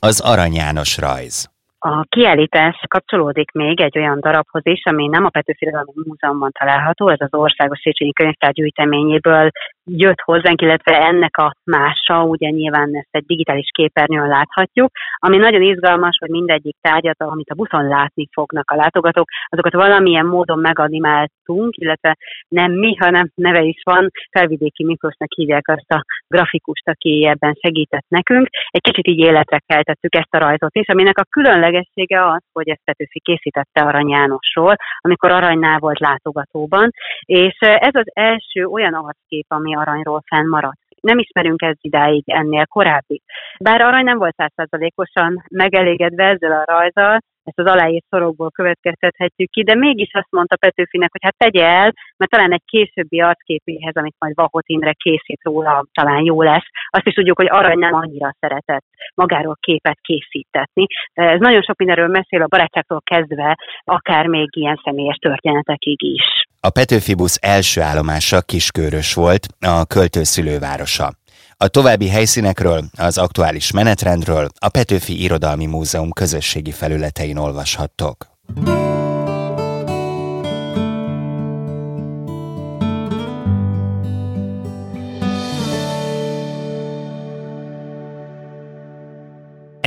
Az 0.00 0.20
Arany 0.20 0.54
János 0.54 0.98
rajz. 0.98 1.57
A 1.80 2.02
kiállítás 2.08 2.84
kapcsolódik 2.88 3.50
még 3.50 3.80
egy 3.80 3.98
olyan 3.98 4.20
darabhoz 4.20 4.62
is, 4.64 4.84
ami 4.84 5.06
nem 5.06 5.24
a 5.24 5.28
Petőfi 5.28 5.64
Irodalmi 5.64 5.92
Múzeumban 5.94 6.50
található, 6.58 7.08
ez 7.08 7.20
az 7.20 7.34
Országos 7.34 7.78
Széchenyi 7.78 8.12
Könyvtár 8.12 8.52
gyűjteményéből 8.52 9.50
jött 9.88 10.20
hozzánk, 10.20 10.62
illetve 10.62 11.06
ennek 11.06 11.36
a 11.36 11.52
mása, 11.64 12.22
ugye 12.22 12.48
nyilván 12.48 12.90
ezt 12.92 13.08
egy 13.10 13.24
digitális 13.26 13.68
képernyőn 13.72 14.28
láthatjuk, 14.28 14.90
ami 15.14 15.36
nagyon 15.36 15.62
izgalmas, 15.62 16.16
hogy 16.20 16.30
mindegyik 16.30 16.76
tárgyat, 16.80 17.20
amit 17.20 17.50
a 17.50 17.54
buszon 17.54 17.86
látni 17.86 18.28
fognak 18.32 18.70
a 18.70 18.76
látogatók, 18.76 19.28
azokat 19.46 19.72
valamilyen 19.72 20.26
módon 20.26 20.58
meganimáltunk, 20.58 21.76
illetve 21.76 22.16
nem 22.48 22.72
mi, 22.72 22.96
hanem 22.96 23.30
neve 23.34 23.62
is 23.62 23.80
van, 23.84 24.10
Felvidéki 24.30 24.84
Miklósnak 24.84 25.32
hívják 25.34 25.68
azt 25.68 25.90
a 25.90 26.04
grafikust, 26.28 26.88
aki 26.88 27.26
ebben 27.26 27.54
segített 27.60 28.06
nekünk. 28.08 28.48
Egy 28.70 28.80
kicsit 28.80 29.06
így 29.06 29.18
életre 29.18 29.60
keltettük 29.66 30.14
ezt 30.14 30.34
a 30.34 30.38
rajzot 30.38 30.76
is, 30.76 30.88
aminek 30.88 31.18
a 31.18 31.26
különlegessége 31.30 32.26
az, 32.26 32.42
hogy 32.52 32.68
ezt 32.68 32.84
Petőfi 32.84 33.20
készítette 33.20 33.80
Arany 33.80 34.08
Jánosról, 34.08 34.76
amikor 34.98 35.30
Aranynál 35.30 35.78
volt 35.78 35.98
látogatóban, 35.98 36.90
és 37.20 37.56
ez 37.60 37.94
az 37.94 38.10
első 38.12 38.64
olyan 38.64 38.94
arckép, 38.94 39.46
ami 39.48 39.76
aranyról 39.78 40.22
fennmaradt. 40.26 40.80
Nem 41.00 41.18
ismerünk 41.18 41.62
ez 41.62 41.76
idáig 41.80 42.22
ennél 42.26 42.66
korábbi. 42.66 43.22
Bár 43.60 43.80
arany 43.80 44.04
nem 44.04 44.18
volt 44.18 44.34
százszerzalékosan 44.34 45.44
megelégedve 45.50 46.24
ezzel 46.24 46.52
a 46.52 46.72
rajzal, 46.72 47.18
ezt 47.48 47.58
az 47.58 47.72
aláírt 47.72 48.04
szorokból 48.08 48.50
következtethetjük 48.50 49.50
ki, 49.50 49.62
de 49.62 49.74
mégis 49.74 50.12
azt 50.12 50.30
mondta 50.30 50.56
Petőfinek, 50.56 51.10
hogy 51.12 51.20
hát 51.24 51.36
tegye 51.36 51.64
el, 51.66 51.92
mert 52.16 52.30
talán 52.30 52.52
egy 52.52 52.64
későbbi 52.64 53.20
arcképéhez, 53.20 53.96
amit 53.96 54.16
majd 54.18 54.34
Vahot 54.34 54.68
Imre 54.68 54.92
készít 54.92 55.40
róla, 55.42 55.84
talán 55.92 56.24
jó 56.24 56.42
lesz. 56.42 56.68
Azt 56.90 57.06
is 57.06 57.14
tudjuk, 57.14 57.36
hogy 57.36 57.48
arany 57.50 57.78
nem 57.78 57.94
annyira 57.94 58.34
szeretett 58.40 58.84
magáról 59.14 59.56
képet 59.60 59.98
készítetni. 60.00 60.86
Ez 61.12 61.40
nagyon 61.40 61.62
sok 61.62 61.78
mindenről 61.78 62.08
mesél, 62.08 62.42
a 62.42 62.46
barátságtól 62.46 63.00
kezdve, 63.04 63.56
akár 63.84 64.26
még 64.26 64.56
ilyen 64.56 64.80
személyes 64.84 65.16
történetekig 65.16 66.02
is. 66.02 66.47
A 66.60 66.70
Petőfi 66.70 67.14
busz 67.14 67.38
első 67.40 67.80
állomása 67.80 68.40
Kiskörös 68.40 69.14
volt, 69.14 69.46
a 69.60 69.84
költőszülővárosa. 69.84 71.12
A 71.56 71.68
további 71.68 72.08
helyszínekről, 72.08 72.84
az 72.96 73.18
aktuális 73.18 73.70
menetrendről 73.70 74.48
a 74.58 74.68
Petőfi 74.68 75.22
Irodalmi 75.22 75.66
Múzeum 75.66 76.10
közösségi 76.10 76.70
felületein 76.70 77.36
olvashattok. 77.36 78.26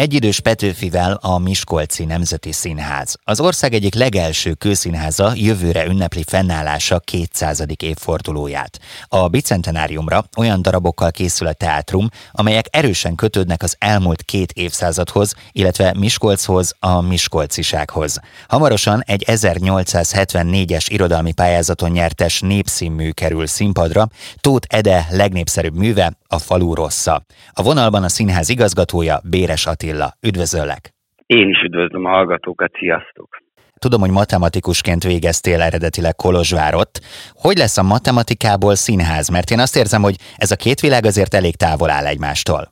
Egyidős 0.01 0.39
Petőfivel 0.39 1.19
a 1.21 1.37
Miskolci 1.37 2.05
Nemzeti 2.05 2.51
Színház. 2.51 3.15
Az 3.23 3.39
ország 3.39 3.73
egyik 3.73 3.93
legelső 3.93 4.53
kőszínháza 4.53 5.31
jövőre 5.35 5.85
ünnepli 5.85 6.23
fennállása 6.27 6.99
200. 6.99 7.63
évfordulóját. 7.77 8.79
A 9.07 9.27
bicentenáriumra 9.27 10.23
olyan 10.37 10.61
darabokkal 10.61 11.11
készül 11.11 11.47
a 11.47 11.53
teátrum, 11.53 12.09
amelyek 12.31 12.65
erősen 12.69 13.15
kötődnek 13.15 13.63
az 13.63 13.75
elmúlt 13.79 14.21
két 14.21 14.51
évszázadhoz, 14.51 15.33
illetve 15.51 15.93
Miskolchoz, 15.97 16.75
a 16.79 17.01
Miskolcisághoz. 17.01 18.19
Hamarosan 18.47 19.03
egy 19.05 19.23
1874-es 19.27 20.85
irodalmi 20.87 21.31
pályázaton 21.31 21.91
nyertes 21.91 22.39
népszínmű 22.39 23.11
kerül 23.11 23.47
színpadra, 23.47 24.07
Tóth 24.35 24.67
Ede 24.69 25.07
legnépszerűbb 25.09 25.75
műve, 25.75 26.19
a 26.27 26.39
falu 26.39 26.73
rossza. 26.73 27.25
A 27.53 27.61
vonalban 27.61 28.03
a 28.03 28.09
színház 28.09 28.49
igazgatója 28.49 29.21
Béres 29.23 29.65
Attila. 29.65 29.89
Üdvözöllek! 30.27 30.93
Én 31.25 31.49
is 31.49 31.61
üdvözlöm 31.63 32.05
a 32.05 32.09
hallgatókat, 32.09 32.71
sziasztok! 32.79 33.41
Tudom, 33.79 34.01
hogy 34.01 34.11
matematikusként 34.11 35.03
végeztél 35.03 35.61
eredetileg 35.61 36.15
Kolozsvárot. 36.15 36.91
Hogy 37.33 37.57
lesz 37.57 37.77
a 37.77 37.83
matematikából 37.83 38.75
színház? 38.75 39.29
Mert 39.29 39.49
én 39.49 39.59
azt 39.59 39.75
érzem, 39.75 40.01
hogy 40.01 40.15
ez 40.37 40.51
a 40.51 40.55
két 40.55 40.79
világ 40.79 41.03
azért 41.05 41.33
elég 41.33 41.55
távol 41.55 41.89
áll 41.89 42.05
egymástól. 42.05 42.63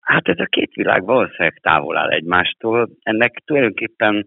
Hát 0.00 0.28
ez 0.28 0.38
a 0.38 0.46
két 0.56 0.72
világ 0.74 1.04
valószínűleg 1.04 1.58
távol 1.62 1.96
áll 1.96 2.10
egymástól. 2.10 2.88
Ennek 3.02 3.42
tulajdonképpen 3.44 4.26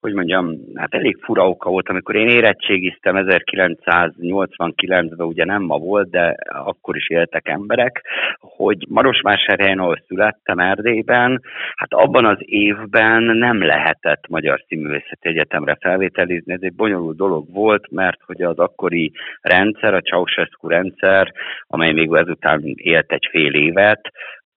hogy 0.00 0.12
mondjam, 0.12 0.54
hát 0.74 0.94
elég 0.94 1.18
fura 1.22 1.48
oka 1.48 1.70
volt, 1.70 1.88
amikor 1.88 2.16
én 2.16 2.28
érettségiztem 2.28 3.16
1989-ben, 3.18 5.26
ugye 5.26 5.44
nem 5.44 5.62
ma 5.62 5.78
volt, 5.78 6.10
de 6.10 6.36
akkor 6.48 6.96
is 6.96 7.08
éltek 7.08 7.48
emberek, 7.48 8.04
hogy 8.38 8.86
Marosvásárhelyen, 8.88 9.78
ahol 9.78 10.02
születtem 10.06 10.58
Erdélyben, 10.58 11.42
hát 11.74 11.92
abban 11.92 12.24
az 12.24 12.38
évben 12.38 13.22
nem 13.22 13.62
lehetett 13.62 14.28
Magyar 14.28 14.64
Színművészeti 14.68 15.28
Egyetemre 15.28 15.76
felvételizni, 15.80 16.52
ez 16.52 16.62
egy 16.62 16.74
bonyolult 16.74 17.16
dolog 17.16 17.52
volt, 17.52 17.90
mert 17.90 18.18
hogy 18.26 18.42
az 18.42 18.58
akkori 18.58 19.12
rendszer, 19.40 19.94
a 19.94 20.00
Ceausescu 20.00 20.68
rendszer, 20.68 21.32
amely 21.66 21.92
még 21.92 22.12
ezután 22.12 22.62
élt 22.64 23.12
egy 23.12 23.28
fél 23.30 23.54
évet, 23.54 24.10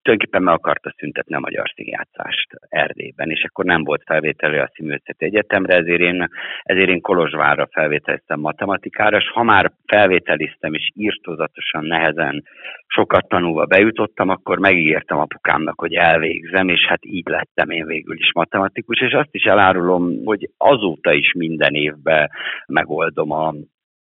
tulajdonképpen 0.09 0.43
meg 0.43 0.53
akarta 0.53 0.93
szüntetni 0.97 1.35
a 1.35 1.39
magyar 1.39 1.71
színjátszást 1.75 2.47
Erdélyben, 2.69 3.29
és 3.29 3.43
akkor 3.43 3.65
nem 3.65 3.83
volt 3.83 4.03
felvételő 4.05 4.59
a 4.59 4.71
Színművészeti 4.73 5.25
Egyetemre, 5.25 5.75
ezért 5.75 5.99
én, 5.99 6.29
ezért 6.63 6.89
én 6.89 7.01
Kolozsvárra 7.01 7.67
felvételiztem 7.71 8.39
matematikára, 8.39 9.17
és 9.17 9.29
ha 9.29 9.43
már 9.43 9.71
felvételiztem, 9.85 10.73
és 10.73 10.91
írtózatosan 10.93 11.85
nehezen 11.85 12.43
sokat 12.87 13.27
tanulva 13.27 13.65
bejutottam, 13.65 14.29
akkor 14.29 14.59
megígértem 14.59 15.19
apukámnak, 15.19 15.79
hogy 15.79 15.93
elvégzem, 15.93 16.69
és 16.69 16.85
hát 16.87 17.05
így 17.05 17.27
lettem 17.27 17.69
én 17.69 17.85
végül 17.85 18.17
is 18.17 18.31
matematikus, 18.33 19.01
és 19.01 19.13
azt 19.13 19.35
is 19.35 19.43
elárulom, 19.43 20.25
hogy 20.25 20.49
azóta 20.57 21.13
is 21.13 21.33
minden 21.33 21.73
évben 21.73 22.29
megoldom 22.65 23.31
a 23.31 23.53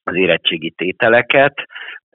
az 0.04 0.16
érettségi 0.16 0.72
tételeket, 0.72 1.54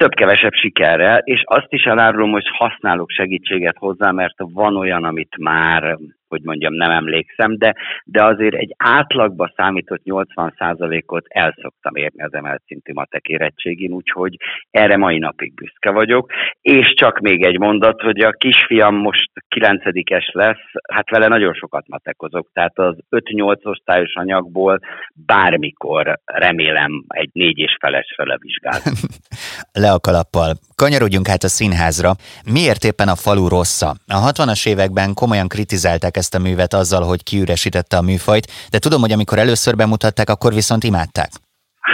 több-kevesebb 0.03 0.53
sikerrel, 0.53 1.19
és 1.19 1.43
azt 1.45 1.67
is 1.69 1.83
elárulom, 1.85 2.31
hogy 2.31 2.49
használok 2.53 3.11
segítséget 3.11 3.77
hozzá, 3.79 4.11
mert 4.11 4.35
van 4.37 4.77
olyan, 4.77 5.05
amit 5.05 5.37
már, 5.39 5.99
hogy 6.29 6.43
mondjam, 6.43 6.75
nem 6.75 6.91
emlékszem, 6.91 7.59
de, 7.59 7.75
de 8.05 8.25
azért 8.25 8.55
egy 8.55 8.75
átlagba 8.77 9.53
számított 9.57 10.03
80%-ot 10.05 11.25
el 11.29 11.55
szoktam 11.63 11.95
érni 11.95 12.23
az 12.23 12.35
emelt 12.35 12.63
szintű 12.67 12.93
matek 12.93 13.27
érettségén, 13.27 13.93
úgyhogy 13.93 14.37
erre 14.71 14.97
mai 14.97 15.19
napig 15.19 15.55
büszke 15.55 15.91
vagyok. 15.91 16.33
És 16.61 16.95
csak 16.95 17.19
még 17.19 17.45
egy 17.45 17.59
mondat, 17.59 18.01
hogy 18.01 18.21
a 18.21 18.31
kisfiam 18.31 18.95
most 18.95 19.31
9-es 19.57 20.33
lesz, 20.33 20.65
hát 20.93 21.11
vele 21.11 21.29
nagyon 21.29 21.55
sokat 21.55 21.89
matekozok, 21.89 22.49
tehát 22.53 22.79
az 22.79 22.97
5-8 23.11 23.67
osztályos 23.67 24.15
anyagból 24.15 24.79
bármikor 25.27 26.19
remélem 26.25 27.05
egy 27.09 27.31
négy 27.33 27.59
és 27.59 27.77
felesre 27.81 28.25
levizsgál. 28.25 28.81
Le 29.93 29.99
a 29.99 30.09
kalappal. 30.11 30.51
Kanyarodjunk 30.83 31.29
át 31.29 31.43
a 31.49 31.55
színházra. 31.59 32.11
Miért 32.57 32.83
éppen 32.91 33.09
a 33.15 33.21
falu 33.25 33.49
rossza? 33.57 33.91
A 34.19 34.21
60-as 34.29 34.63
években 34.73 35.09
komolyan 35.21 35.49
kritizálták 35.55 36.15
ezt 36.17 36.35
a 36.35 36.45
művet 36.47 36.73
azzal, 36.83 37.03
hogy 37.11 37.23
kiüresítette 37.23 37.97
a 37.97 38.07
műfajt, 38.11 38.47
de 38.73 38.79
tudom, 38.79 39.01
hogy 39.05 39.15
amikor 39.17 39.39
először 39.39 39.75
bemutatták, 39.83 40.29
akkor 40.31 40.53
viszont 40.61 40.85
imádták. 40.91 41.31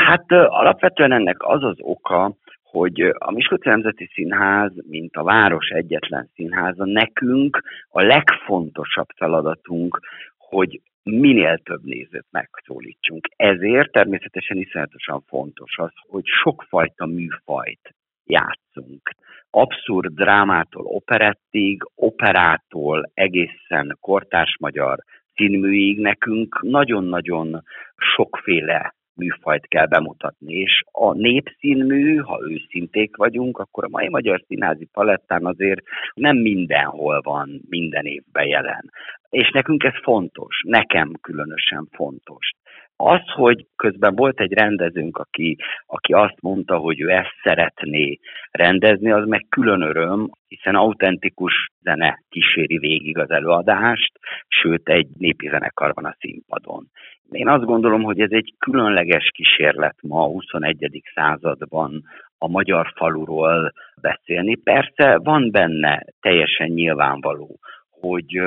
Hát 0.06 0.26
alapvetően 0.60 1.12
ennek 1.12 1.36
az 1.38 1.62
az 1.70 1.78
oka, 1.94 2.18
hogy 2.62 2.96
a 3.28 3.30
Miskolci 3.32 3.68
Nemzeti 3.68 4.10
Színház, 4.14 4.72
mint 4.94 5.14
a 5.16 5.22
város 5.22 5.68
egyetlen 5.68 6.30
színháza, 6.34 6.84
nekünk 6.84 7.62
a 7.88 8.02
legfontosabb 8.02 9.08
feladatunk, 9.16 10.00
hogy 10.36 10.80
minél 11.10 11.58
több 11.58 11.84
nézőt 11.84 12.26
megszólítsunk. 12.30 13.28
Ezért 13.36 13.92
természetesen 13.92 14.56
iszonyatosan 14.56 15.22
fontos 15.26 15.76
az, 15.78 15.92
hogy 16.08 16.24
sokfajta 16.42 17.06
műfajt 17.06 17.94
játszunk. 18.24 19.10
Abszurd 19.50 20.14
drámától 20.14 20.84
operettig, 20.84 21.82
operától 21.94 23.10
egészen 23.14 23.96
kortárs 24.00 24.56
magyar 24.58 24.98
színműig 25.34 25.98
nekünk 26.00 26.62
nagyon-nagyon 26.62 27.62
sokféle 27.96 28.94
műfajt 29.18 29.66
kell 29.66 29.86
bemutatni, 29.86 30.54
és 30.54 30.82
a 30.92 31.12
népszínmű, 31.12 32.16
ha 32.16 32.40
őszinték 32.42 33.16
vagyunk, 33.16 33.58
akkor 33.58 33.84
a 33.84 33.88
mai 33.88 34.08
magyar 34.08 34.44
színházi 34.46 34.84
palettán 34.92 35.46
azért 35.46 35.82
nem 36.14 36.36
mindenhol 36.36 37.20
van 37.20 37.60
minden 37.68 38.04
évben 38.04 38.46
jelen. 38.46 38.90
És 39.30 39.50
nekünk 39.50 39.85
ez 39.85 40.02
fontos, 40.02 40.62
nekem 40.66 41.12
különösen 41.20 41.88
fontos. 41.90 42.50
Az, 42.97 43.20
hogy 43.35 43.66
közben 43.76 44.14
volt 44.14 44.40
egy 44.40 44.52
rendezőnk, 44.52 45.16
aki, 45.16 45.56
aki 45.87 46.12
azt 46.12 46.40
mondta, 46.40 46.76
hogy 46.76 47.00
ő 47.00 47.11
ezt 47.11 47.35
szeretné 47.42 48.18
rendezni, 48.50 49.11
az 49.11 49.26
meg 49.26 49.47
külön 49.49 49.82
öröm, 49.82 50.30
hiszen 50.49 50.75
autentikus 50.75 51.70
zene 51.80 52.23
kíséri 52.28 52.78
végig 52.78 53.18
az 53.18 53.30
előadást, 53.30 54.12
sőt 54.49 54.88
egy 54.88 55.08
népi 55.18 55.49
zenekar 55.49 55.94
van 55.94 56.04
a 56.04 56.16
színpadon. 56.18 56.87
Én 57.31 57.48
azt 57.48 57.64
gondolom, 57.64 58.02
hogy 58.02 58.20
ez 58.20 58.31
egy 58.31 58.55
különleges 58.59 59.31
kísérlet 59.35 59.96
ma 60.02 60.22
a 60.22 60.29
21. 60.29 61.02
században 61.14 62.02
a 62.38 62.48
magyar 62.48 62.92
faluról 62.96 63.72
beszélni. 64.00 64.55
Persze 64.55 65.18
van 65.18 65.50
benne 65.50 66.05
teljesen 66.20 66.68
nyilvánvaló, 66.68 67.59
hogy 67.90 68.42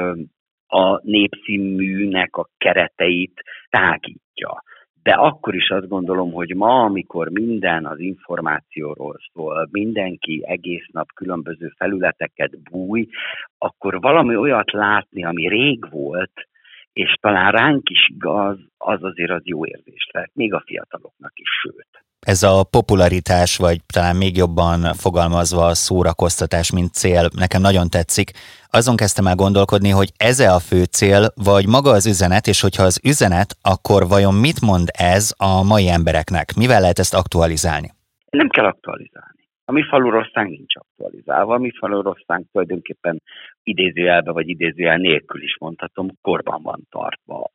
a 0.71 1.01
népszínműnek 1.03 2.35
a 2.35 2.49
kereteit 2.57 3.41
tágítja. 3.69 4.63
De 5.03 5.11
akkor 5.11 5.55
is 5.55 5.69
azt 5.69 5.87
gondolom, 5.87 6.31
hogy 6.31 6.55
ma, 6.55 6.83
amikor 6.83 7.29
minden 7.29 7.85
az 7.85 7.99
információról 7.99 9.17
szól, 9.33 9.67
mindenki 9.71 10.41
egész 10.45 10.85
nap 10.91 11.07
különböző 11.15 11.71
felületeket 11.77 12.61
búj, 12.71 13.07
akkor 13.57 13.99
valami 13.99 14.35
olyat 14.35 14.71
látni, 14.71 15.23
ami 15.23 15.47
rég 15.47 15.89
volt, 15.89 16.31
és 16.93 17.17
talán 17.21 17.51
ránk 17.51 17.89
is 17.89 18.07
igaz, 18.13 18.57
az 18.77 19.03
azért 19.03 19.31
az 19.31 19.41
jó 19.43 19.65
érzés 19.65 20.09
lehet, 20.11 20.31
még 20.33 20.53
a 20.53 20.63
fiataloknak 20.65 21.31
is, 21.35 21.49
sőt. 21.61 21.87
Ez 22.19 22.43
a 22.43 22.63
popularitás, 22.63 23.57
vagy 23.57 23.77
talán 23.93 24.15
még 24.15 24.37
jobban 24.37 24.93
fogalmazva 24.93 25.65
a 25.65 25.73
szórakoztatás, 25.73 26.71
mint 26.71 26.93
cél, 26.93 27.29
nekem 27.35 27.61
nagyon 27.61 27.89
tetszik. 27.89 28.31
Azon 28.69 28.95
kezdtem 28.95 29.27
el 29.27 29.35
gondolkodni, 29.35 29.89
hogy 29.89 30.09
ez-e 30.17 30.53
a 30.53 30.59
fő 30.59 30.83
cél, 30.83 31.33
vagy 31.35 31.67
maga 31.67 31.89
az 31.89 32.07
üzenet, 32.07 32.47
és 32.47 32.61
hogyha 32.61 32.83
az 32.83 32.99
üzenet, 33.03 33.55
akkor 33.61 34.07
vajon 34.07 34.33
mit 34.33 34.61
mond 34.61 34.87
ez 34.97 35.33
a 35.37 35.63
mai 35.63 35.89
embereknek? 35.89 36.53
Mivel 36.55 36.81
lehet 36.81 36.99
ezt 36.99 37.13
aktualizálni? 37.13 37.89
Nem 38.29 38.49
kell 38.49 38.65
aktualizálni. 38.65 39.40
A 39.65 39.71
mi 39.71 39.83
falurostánk 39.83 40.49
nincs 40.49 40.75
aktualizálva, 40.75 41.53
a 41.53 41.57
mi 41.57 41.71
falurostánk 41.79 42.45
tulajdonképpen 42.51 43.21
idézőjelbe 43.63 44.31
vagy 44.31 44.49
idézőjel 44.49 44.97
nélkül 44.97 45.43
is 45.43 45.57
mondhatom, 45.59 46.07
korban 46.21 46.61
van 46.61 46.87
tartva. 46.89 47.49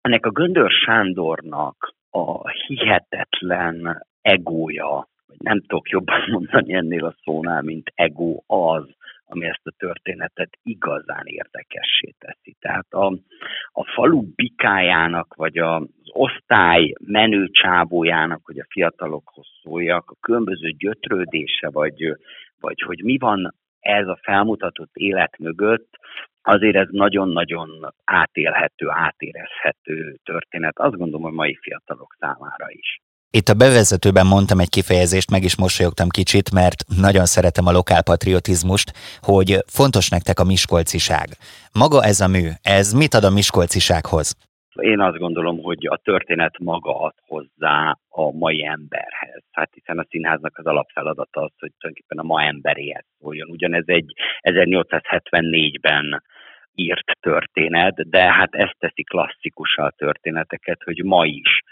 Ennek 0.00 0.26
a 0.26 0.30
Göndör 0.30 0.70
Sándornak 0.70 1.94
a 2.10 2.50
hihetetlen 2.50 4.06
egója, 4.20 5.08
vagy 5.26 5.36
nem 5.38 5.60
tudok 5.60 5.88
jobban 5.88 6.24
mondani 6.32 6.74
ennél 6.74 7.04
a 7.04 7.16
szónál, 7.24 7.62
mint 7.62 7.92
ego 7.94 8.42
az, 8.46 8.84
ami 9.26 9.46
ezt 9.46 9.66
a 9.66 9.74
történetet 9.76 10.58
igazán 10.62 11.26
érdekessé 11.26 12.14
teszi. 12.18 12.56
Tehát 12.60 12.92
a, 12.92 13.06
a 13.72 13.84
falu 13.94 14.22
bikájának, 14.34 15.34
vagy 15.34 15.58
az 15.58 15.82
osztály 16.16 16.92
menő 16.98 17.48
csábójának, 17.48 18.40
hogy 18.44 18.58
a 18.58 18.66
fiatalokhoz 18.68 19.46
szóljak, 19.62 20.10
a 20.10 20.16
különböző 20.20 20.70
gyötrődése, 20.70 21.70
vagy, 21.70 22.16
vagy 22.60 22.80
hogy 22.86 23.00
mi 23.04 23.18
van 23.18 23.54
ez 23.80 24.06
a 24.06 24.18
felmutatott 24.22 24.94
élet 24.94 25.38
mögött, 25.38 25.88
azért 26.42 26.76
ez 26.76 26.88
nagyon-nagyon 26.90 27.94
átélhető, 28.04 28.86
átérezhető 28.88 30.16
történet. 30.24 30.78
Azt 30.78 30.96
gondolom, 30.96 31.22
hogy 31.22 31.32
mai 31.32 31.58
fiatalok 31.62 32.16
számára 32.18 32.66
is. 32.68 33.00
Itt 33.30 33.48
a 33.48 33.54
bevezetőben 33.54 34.26
mondtam 34.26 34.58
egy 34.58 34.68
kifejezést, 34.68 35.30
meg 35.30 35.42
is 35.42 35.56
mosolyogtam 35.56 36.08
kicsit, 36.08 36.52
mert 36.52 36.84
nagyon 37.00 37.24
szeretem 37.24 37.66
a 37.66 37.72
lokálpatriotizmust, 37.72 38.92
hogy 39.20 39.58
fontos 39.66 40.08
nektek 40.08 40.40
a 40.40 40.44
miskolciság. 40.44 41.28
Maga 41.72 42.04
ez 42.04 42.20
a 42.20 42.28
mű, 42.28 42.48
ez 42.62 42.92
mit 42.92 43.14
ad 43.14 43.24
a 43.24 43.30
miskolcisághoz? 43.30 44.36
Én 44.78 45.00
azt 45.00 45.18
gondolom, 45.18 45.62
hogy 45.62 45.86
a 45.86 45.96
történet 45.96 46.58
maga 46.58 47.00
ad 47.00 47.14
hozzá 47.26 47.98
a 48.08 48.30
mai 48.30 48.64
emberhez. 48.64 49.42
Hát 49.50 49.70
hiszen 49.72 49.98
a 49.98 50.06
színháznak 50.08 50.58
az 50.58 50.66
alapfeladata 50.66 51.40
az, 51.40 51.52
hogy 51.58 51.72
tulajdonképpen 51.78 52.18
a 52.18 52.22
ma 52.22 52.42
emberéhez 52.42 53.04
szóljon. 53.18 53.48
Ugyanez 53.50 53.84
egy 53.86 54.12
1874-ben 54.42 56.22
írt 56.74 57.18
történet, 57.20 58.08
de 58.08 58.32
hát 58.32 58.54
ezt 58.54 58.76
teszi 58.78 59.02
klasszikus 59.02 59.76
a 59.76 59.90
történeteket, 59.96 60.82
hogy 60.82 61.04
ma 61.04 61.24
is 61.24 61.62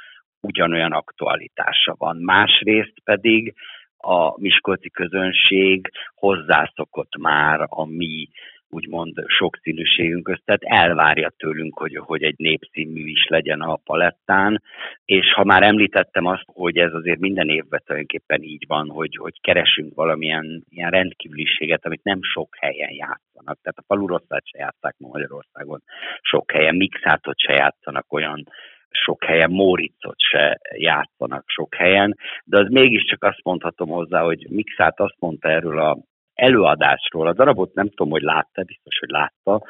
ugyanolyan 0.40 0.92
aktualitása 0.92 1.94
van. 1.98 2.16
Másrészt 2.16 3.00
pedig 3.04 3.54
a 3.96 4.40
miskolci 4.40 4.90
közönség 4.90 5.90
hozzászokott 6.14 7.16
már 7.16 7.66
a 7.68 7.84
mi 7.84 8.28
úgymond 8.74 9.14
sokszínűségünkhöz, 9.26 10.38
tehát 10.44 10.62
elvárja 10.62 11.28
tőlünk, 11.36 11.78
hogy, 11.78 11.96
hogy 11.96 12.22
egy 12.22 12.38
népszínmű 12.38 13.04
is 13.06 13.26
legyen 13.28 13.60
a 13.60 13.76
palettán, 13.84 14.62
és 15.04 15.32
ha 15.32 15.44
már 15.44 15.62
említettem 15.62 16.26
azt, 16.26 16.44
hogy 16.46 16.76
ez 16.76 16.92
azért 16.92 17.18
minden 17.18 17.48
évben 17.48 17.80
tulajdonképpen 17.84 18.42
így 18.42 18.64
van, 18.66 18.88
hogy, 18.88 19.16
hogy 19.16 19.40
keresünk 19.40 19.94
valamilyen 19.94 20.64
ilyen 20.68 20.90
rendkívüliséget, 20.90 21.86
amit 21.86 22.02
nem 22.02 22.18
sok 22.22 22.56
helyen 22.56 22.92
játszanak, 22.92 23.58
tehát 23.62 23.78
a 23.78 23.84
falurosszát 23.86 24.46
se 24.46 24.58
játszák 24.58 24.94
ma 24.98 25.08
Magyarországon 25.08 25.82
sok 26.20 26.50
helyen, 26.50 26.74
mixátot 26.74 27.38
se 27.38 27.52
játszanak 27.52 28.12
olyan 28.12 28.44
sok 28.90 29.24
helyen, 29.24 29.50
Móricot 29.50 30.20
se 30.20 30.60
játszanak 30.76 31.44
sok 31.46 31.74
helyen, 31.74 32.16
de 32.44 32.58
az 32.58 32.68
mégiscsak 32.70 33.24
azt 33.24 33.42
mondhatom 33.42 33.88
hozzá, 33.88 34.22
hogy 34.22 34.46
Mixát 34.50 35.00
azt 35.00 35.16
mondta 35.18 35.48
erről 35.48 35.80
a 35.80 35.98
előadásról, 36.34 37.26
a 37.26 37.32
darabot 37.32 37.74
nem 37.74 37.88
tudom, 37.88 38.10
hogy 38.10 38.22
látta, 38.22 38.62
biztos, 38.62 38.98
hogy 38.98 39.10
látta, 39.10 39.62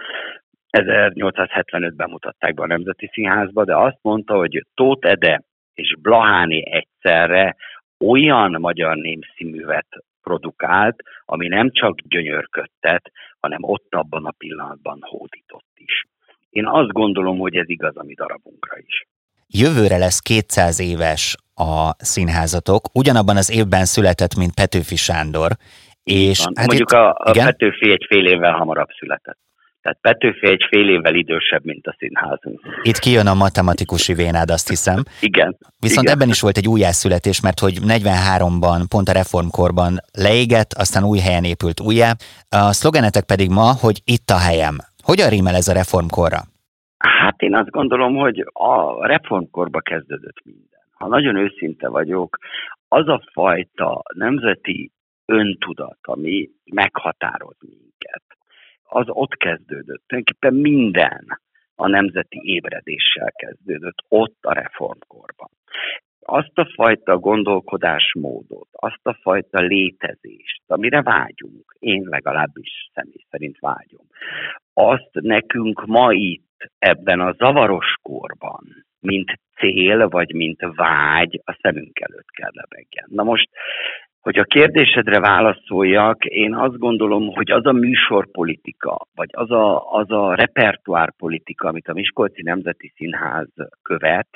1875-ben 0.78 2.10
mutatták 2.10 2.54
be 2.54 2.62
a 2.62 2.66
Nemzeti 2.66 3.10
Színházba, 3.12 3.64
de 3.64 3.76
azt 3.76 3.98
mondta, 4.02 4.36
hogy 4.36 4.66
Tóth 4.74 5.08
Ede 5.08 5.42
és 5.74 5.96
Blaháni 6.00 6.72
egyszerre 6.72 7.56
olyan 7.98 8.60
magyar 8.60 8.96
népszínművet 8.96 9.86
produkált, 10.22 11.02
ami 11.24 11.48
nem 11.48 11.70
csak 11.72 11.98
gyönyörködtet, 12.00 13.10
hanem 13.40 13.62
ott 13.62 13.94
abban 13.94 14.24
a 14.24 14.34
pillanatban 14.38 14.98
hódított 15.00 15.72
is. 15.74 16.04
Én 16.50 16.66
azt 16.66 16.92
gondolom, 16.92 17.38
hogy 17.38 17.56
ez 17.56 17.68
igaz 17.68 17.96
a 17.96 18.02
mi 18.02 18.14
darabunkra 18.14 18.78
is. 18.78 19.06
Jövőre 19.48 19.96
lesz 19.96 20.20
200 20.20 20.80
éves 20.80 21.36
a 21.54 21.94
színházatok, 21.98 22.88
ugyanabban 22.92 23.36
az 23.36 23.50
évben 23.50 23.84
született, 23.84 24.34
mint 24.34 24.54
Petőfi 24.54 24.96
Sándor. 24.96 25.50
És 26.04 26.40
hát 26.40 26.66
Mondjuk 26.66 26.90
itt, 26.90 26.98
a, 26.98 27.08
a 27.08 27.30
Petőfi 27.30 27.90
egy 27.90 28.04
fél 28.08 28.26
évvel 28.26 28.52
hamarabb 28.52 28.88
született. 28.98 29.38
Tehát 29.84 29.98
Petőfi 30.00 30.46
egy 30.46 30.64
fél 30.68 30.88
évvel 30.88 31.14
idősebb, 31.14 31.64
mint 31.64 31.86
a 31.86 31.94
színházunk. 31.98 32.60
Itt 32.82 32.98
kijön 32.98 33.26
a 33.26 33.34
matematikusi 33.34 34.14
vénád, 34.14 34.50
azt 34.50 34.68
hiszem. 34.68 35.02
Igen. 35.20 35.56
Viszont 35.78 36.06
igen. 36.06 36.14
ebben 36.14 36.28
is 36.28 36.40
volt 36.40 36.56
egy 36.56 36.68
újjászületés, 36.68 37.40
mert 37.40 37.58
hogy 37.58 37.78
43-ban, 37.86 38.84
pont 38.88 39.08
a 39.08 39.12
reformkorban 39.12 39.92
leégett, 40.12 40.72
aztán 40.72 41.04
új 41.04 41.18
helyen 41.18 41.44
épült 41.44 41.80
újjá. 41.80 42.10
A 42.48 42.72
szlogenetek 42.72 43.24
pedig 43.24 43.48
ma, 43.50 43.68
hogy 43.80 43.98
itt 44.04 44.28
a 44.30 44.38
helyem. 44.38 44.76
Hogyan 45.02 45.28
rímel 45.28 45.54
ez 45.54 45.68
a 45.68 45.72
reformkorra? 45.72 46.40
Hát 46.98 47.42
én 47.42 47.54
azt 47.54 47.70
gondolom, 47.70 48.16
hogy 48.16 48.38
a 48.52 49.06
reformkorba 49.06 49.80
kezdődött 49.80 50.40
minden. 50.44 50.82
Ha 50.98 51.08
nagyon 51.08 51.36
őszinte 51.36 51.88
vagyok, 51.88 52.38
az 52.88 53.08
a 53.08 53.22
fajta 53.32 54.02
nemzeti 54.14 54.93
öntudat, 55.26 55.98
ami 56.02 56.50
meghatároz 56.64 57.56
minket, 57.60 58.22
az 58.82 59.04
ott 59.08 59.34
kezdődött. 59.34 60.02
Tulajdonképpen 60.06 60.54
minden 60.54 61.40
a 61.74 61.88
nemzeti 61.88 62.40
ébredéssel 62.42 63.32
kezdődött, 63.32 64.04
ott 64.08 64.38
a 64.40 64.52
reformkorban. 64.52 65.48
Azt 66.20 66.58
a 66.58 66.70
fajta 66.74 67.18
gondolkodásmódot, 67.18 68.68
azt 68.70 69.06
a 69.06 69.18
fajta 69.22 69.60
létezést, 69.60 70.62
amire 70.66 71.02
vágyunk, 71.02 71.76
én 71.78 72.06
legalábbis 72.08 72.90
személy 72.94 73.24
szerint 73.30 73.58
vágyom, 73.58 74.06
azt 74.72 75.10
nekünk 75.12 75.86
ma 75.86 76.12
itt, 76.12 76.52
ebben 76.78 77.20
a 77.20 77.32
zavaros 77.32 77.98
korban, 78.02 78.86
mint 79.00 79.40
cél, 79.56 80.08
vagy 80.08 80.34
mint 80.34 80.60
vágy 80.74 81.40
a 81.44 81.58
szemünk 81.62 82.00
előtt 82.00 82.30
kell 82.30 82.50
lebegjen. 82.52 83.06
Na 83.10 83.22
most 83.22 83.48
hogy 84.24 84.38
a 84.38 84.44
kérdésedre 84.44 85.20
válaszoljak, 85.20 86.24
én 86.24 86.54
azt 86.54 86.78
gondolom, 86.78 87.26
hogy 87.34 87.50
az 87.50 87.66
a 87.66 87.72
műsorpolitika, 87.72 89.06
vagy 89.14 89.28
az 89.32 89.50
a, 89.50 89.92
az 89.92 90.10
a 90.10 90.34
repertoárpolitika, 90.34 91.68
amit 91.68 91.88
a 91.88 91.92
Miskolci 91.92 92.42
Nemzeti 92.42 92.92
Színház 92.96 93.48
követ, 93.82 94.28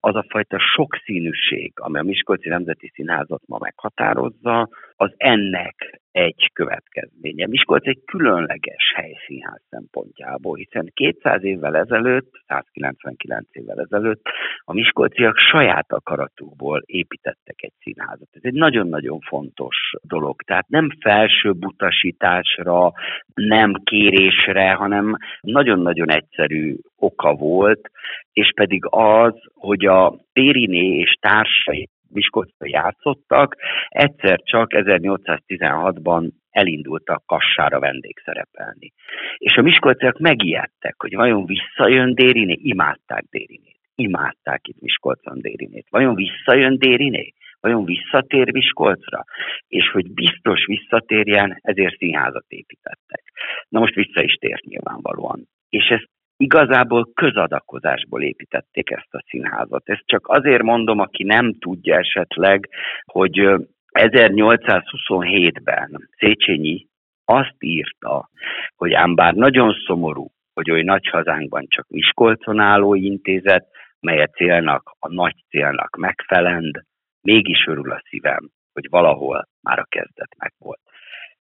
az 0.00 0.14
a 0.14 0.24
fajta 0.28 0.58
sokszínűség, 0.58 1.72
ami 1.74 1.98
a 1.98 2.02
Miskolci 2.02 2.48
Nemzeti 2.48 2.90
Színházat 2.94 3.42
ma 3.46 3.58
meghatározza, 3.60 4.68
az 4.96 5.14
ennek 5.16 6.00
egy 6.12 6.50
következménye. 6.52 7.46
Miskolc 7.46 7.86
egy 7.86 8.02
különleges 8.04 8.92
helyszínház 8.94 9.60
szempontjából, 9.70 10.56
hiszen 10.56 10.90
200 10.94 11.44
évvel 11.44 11.76
ezelőtt, 11.76 12.30
199 12.46 13.46
évvel 13.52 13.80
ezelőtt 13.80 14.22
a 14.64 14.72
miskolciak 14.72 15.36
saját 15.36 15.92
akaratukból 15.92 16.82
építettek 16.86 17.62
egy 17.62 17.72
színházat. 17.80 18.28
Ez 18.30 18.40
egy 18.44 18.52
nagyon-nagyon 18.52 19.20
fontos 19.20 19.76
dolog. 20.02 20.42
Tehát 20.42 20.68
nem 20.68 20.88
felső 21.00 21.50
utasításra, 21.60 22.92
nem 23.34 23.72
kérésre, 23.72 24.72
hanem 24.72 25.16
nagyon-nagyon 25.40 26.10
egyszerű 26.10 26.76
oka 26.96 27.34
volt, 27.34 27.90
és 28.32 28.52
pedig 28.54 28.84
az, 28.90 29.34
hogy 29.54 29.86
a 29.86 30.16
Périné 30.32 30.98
és 30.98 31.16
társai 31.20 31.88
Miskolcra 32.14 32.66
játszottak, 32.66 33.56
egyszer 33.88 34.40
csak 34.42 34.70
1816-ban 34.74 36.30
elindultak 36.50 37.22
Kassára 37.26 37.78
vendégszerepelni. 37.78 38.92
És 39.36 39.56
a 39.56 39.62
miskolciak 39.62 40.18
megijedtek, 40.18 40.94
hogy 41.00 41.14
vajon 41.14 41.46
visszajön 41.46 42.14
Dériné, 42.14 42.56
imádták 42.62 43.24
Dérinét, 43.30 43.80
imádták 43.94 44.68
itt 44.68 44.80
Miskolcon 44.80 45.40
Dérinét. 45.40 45.86
Vajon 45.90 46.14
visszajön 46.14 46.78
Dériné? 46.78 47.32
Vajon 47.60 47.84
visszatér 47.84 48.52
Miskolcra? 48.52 49.24
És 49.68 49.90
hogy 49.90 50.12
biztos 50.12 50.66
visszatérjen, 50.66 51.58
ezért 51.60 51.96
színházat 51.96 52.44
építettek. 52.48 53.22
Na 53.68 53.78
most 53.80 53.94
vissza 53.94 54.22
is 54.22 54.34
tért 54.34 54.64
nyilvánvalóan. 54.64 55.48
És 55.68 55.86
ezt 55.88 56.08
igazából 56.36 57.10
közadakozásból 57.14 58.22
építették 58.22 58.90
ezt 58.90 59.14
a 59.14 59.24
színházat. 59.28 59.88
Ezt 59.88 60.06
csak 60.06 60.28
azért 60.28 60.62
mondom, 60.62 60.98
aki 60.98 61.22
nem 61.22 61.54
tudja 61.58 61.96
esetleg, 61.96 62.68
hogy 63.04 63.48
1827-ben 63.92 66.08
Széchenyi 66.18 66.86
azt 67.24 67.56
írta, 67.58 68.30
hogy 68.76 68.92
ám 68.92 69.14
bár 69.14 69.34
nagyon 69.34 69.74
szomorú, 69.86 70.30
hogy 70.54 70.70
oly 70.70 70.82
nagy 70.82 71.06
hazánkban 71.06 71.66
csak 71.68 71.86
Miskolcon 71.88 72.60
álló 72.60 72.94
intézet, 72.94 73.66
mely 74.00 74.22
a 74.22 74.26
célnak, 74.26 74.96
a 74.98 75.12
nagy 75.12 75.44
célnak 75.48 75.96
megfelend, 75.96 76.82
mégis 77.20 77.66
örül 77.66 77.90
a 77.90 78.02
szívem, 78.08 78.50
hogy 78.72 78.88
valahol 78.90 79.48
már 79.60 79.78
a 79.78 79.86
kezdet 79.88 80.34
meg. 80.38 80.52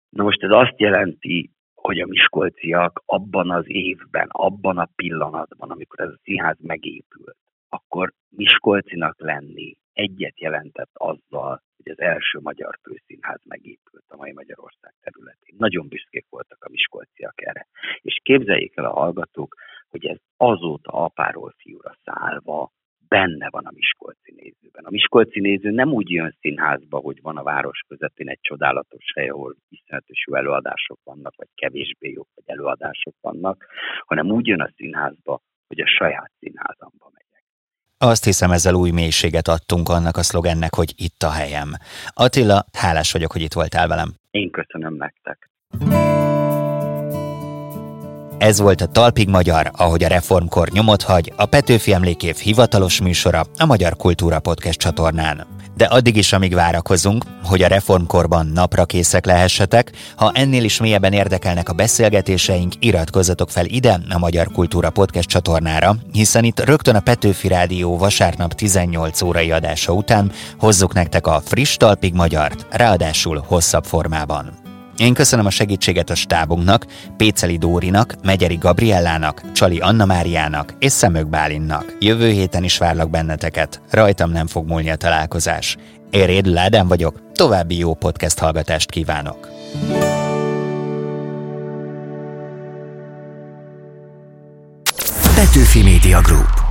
Na 0.09 0.23
most 0.23 0.43
ez 0.43 0.51
azt 0.51 0.79
jelenti, 0.79 1.51
hogy 1.87 1.99
a 1.99 2.05
miskolciak 2.05 3.03
abban 3.05 3.51
az 3.51 3.63
évben, 3.67 4.27
abban 4.29 4.77
a 4.77 4.89
pillanatban, 4.95 5.71
amikor 5.71 5.99
ez 5.99 6.09
a 6.09 6.19
színház 6.23 6.57
megépült, 6.61 7.37
akkor 7.69 8.13
Miskolcinak 8.29 9.19
lenni 9.19 9.77
egyet 9.93 10.39
jelentett 10.39 10.91
azzal, 10.93 11.61
hogy 11.77 11.91
az 11.91 11.99
első 11.99 12.39
magyar 12.39 12.79
főszínház 12.81 13.41
megépült 13.45 14.03
a 14.07 14.15
mai 14.15 14.31
Magyarország 14.31 14.93
területén. 15.01 15.55
Nagyon 15.57 15.87
büszkék 15.87 16.25
voltak 16.29 16.63
a 16.63 16.69
miskolciak 16.69 17.41
erre. 17.41 17.67
És 18.01 18.19
képzeljék 18.23 18.77
el 18.77 18.85
a 18.85 18.93
hallgatók, 18.93 19.55
hogy 19.89 20.05
ez 20.05 20.17
azóta 20.37 20.91
apáról 20.91 21.53
fiúra 21.57 21.97
szállva 22.03 22.71
benne 23.15 23.47
van 23.49 23.65
a 23.65 23.71
Miskolci 23.73 24.31
nézőben. 24.41 24.83
A 24.85 24.89
Miskolci 24.89 25.39
néző 25.39 25.69
nem 25.71 25.89
úgy 25.89 26.09
jön 26.09 26.35
színházba, 26.41 26.97
hogy 26.97 27.19
van 27.21 27.37
a 27.37 27.43
város 27.43 27.79
közepén 27.87 28.29
egy 28.29 28.39
csodálatos 28.41 29.05
hely, 29.15 29.29
ahol 29.29 29.55
iszonyatos 29.69 30.23
jó 30.27 30.35
előadások 30.35 30.99
vannak, 31.03 31.33
vagy 31.35 31.47
kevésbé 31.55 32.09
jó, 32.09 32.23
vagy 32.35 32.43
előadások 32.45 33.15
vannak, 33.21 33.65
hanem 34.05 34.31
úgy 34.31 34.47
jön 34.47 34.61
a 34.61 34.69
színházba, 34.75 35.41
hogy 35.67 35.79
a 35.79 35.87
saját 35.87 36.31
színházamba 36.39 37.11
megyek. 37.13 37.43
Azt 37.97 38.23
hiszem, 38.23 38.51
ezzel 38.51 38.73
új 38.73 38.91
mélységet 38.91 39.47
adtunk 39.47 39.89
annak 39.89 40.17
a 40.17 40.23
szlogennek, 40.23 40.73
hogy 40.75 40.93
itt 40.97 41.21
a 41.21 41.31
helyem. 41.31 41.69
Attila, 42.13 42.65
hálás 42.77 43.11
vagyok, 43.11 43.31
hogy 43.31 43.41
itt 43.41 43.53
voltál 43.53 43.87
velem. 43.87 44.09
Én 44.31 44.49
köszönöm 44.51 44.93
nektek. 44.95 45.49
Ez 48.43 48.59
volt 48.59 48.81
a 48.81 48.85
Talpig 48.85 49.29
Magyar, 49.29 49.71
ahogy 49.75 50.03
a 50.03 50.07
reformkor 50.07 50.69
nyomot 50.69 51.01
hagy, 51.01 51.33
a 51.35 51.45
Petőfi 51.45 51.93
Emlékév 51.93 52.35
hivatalos 52.35 53.01
műsora 53.01 53.45
a 53.57 53.65
Magyar 53.65 53.95
Kultúra 53.95 54.39
Podcast 54.39 54.79
csatornán. 54.79 55.47
De 55.75 55.85
addig 55.85 56.17
is, 56.17 56.33
amíg 56.33 56.53
várakozunk, 56.53 57.23
hogy 57.43 57.61
a 57.61 57.67
reformkorban 57.67 58.45
napra 58.45 58.85
készek 58.85 59.25
lehessetek, 59.25 59.91
ha 60.15 60.31
ennél 60.33 60.63
is 60.63 60.79
mélyebben 60.79 61.13
érdekelnek 61.13 61.69
a 61.69 61.73
beszélgetéseink, 61.73 62.73
iratkozzatok 62.79 63.49
fel 63.49 63.65
ide 63.65 63.99
a 64.09 64.17
Magyar 64.17 64.47
Kultúra 64.51 64.89
Podcast 64.89 65.29
csatornára, 65.29 65.95
hiszen 66.11 66.43
itt 66.43 66.59
rögtön 66.59 66.95
a 66.95 66.99
Petőfi 66.99 67.47
Rádió 67.47 67.97
vasárnap 67.97 68.53
18 68.53 69.21
órai 69.21 69.51
adása 69.51 69.93
után 69.93 70.31
hozzuk 70.59 70.93
nektek 70.93 71.27
a 71.27 71.41
friss 71.45 71.77
Talpig 71.77 72.13
Magyart, 72.13 72.65
ráadásul 72.69 73.43
hosszabb 73.47 73.85
formában. 73.85 74.62
Én 74.97 75.13
köszönöm 75.13 75.45
a 75.45 75.49
segítséget 75.49 76.09
a 76.09 76.15
stábunknak, 76.15 76.85
Péceli 77.17 77.57
Dórinak, 77.57 78.15
Megyeri 78.23 78.55
Gabriellának, 78.55 79.51
Csali 79.51 79.79
Anna 79.79 80.05
Máriának 80.05 80.73
és 80.79 80.91
Szemök 80.91 81.27
Bálinnak. 81.27 81.95
Jövő 81.99 82.29
héten 82.29 82.63
is 82.63 82.77
várlak 82.77 83.09
benneteket, 83.09 83.81
rajtam 83.89 84.31
nem 84.31 84.47
fog 84.47 84.67
múlni 84.67 84.89
a 84.89 84.95
találkozás. 84.95 85.77
Én 86.09 86.25
Rédül 86.25 86.57
Ádám 86.57 86.87
vagyok, 86.87 87.19
további 87.33 87.77
jó 87.77 87.93
podcast 87.93 88.39
hallgatást 88.39 88.89
kívánok. 88.89 89.49
Petőfi 95.35 95.83
Media 95.83 96.21
Group 96.21 96.62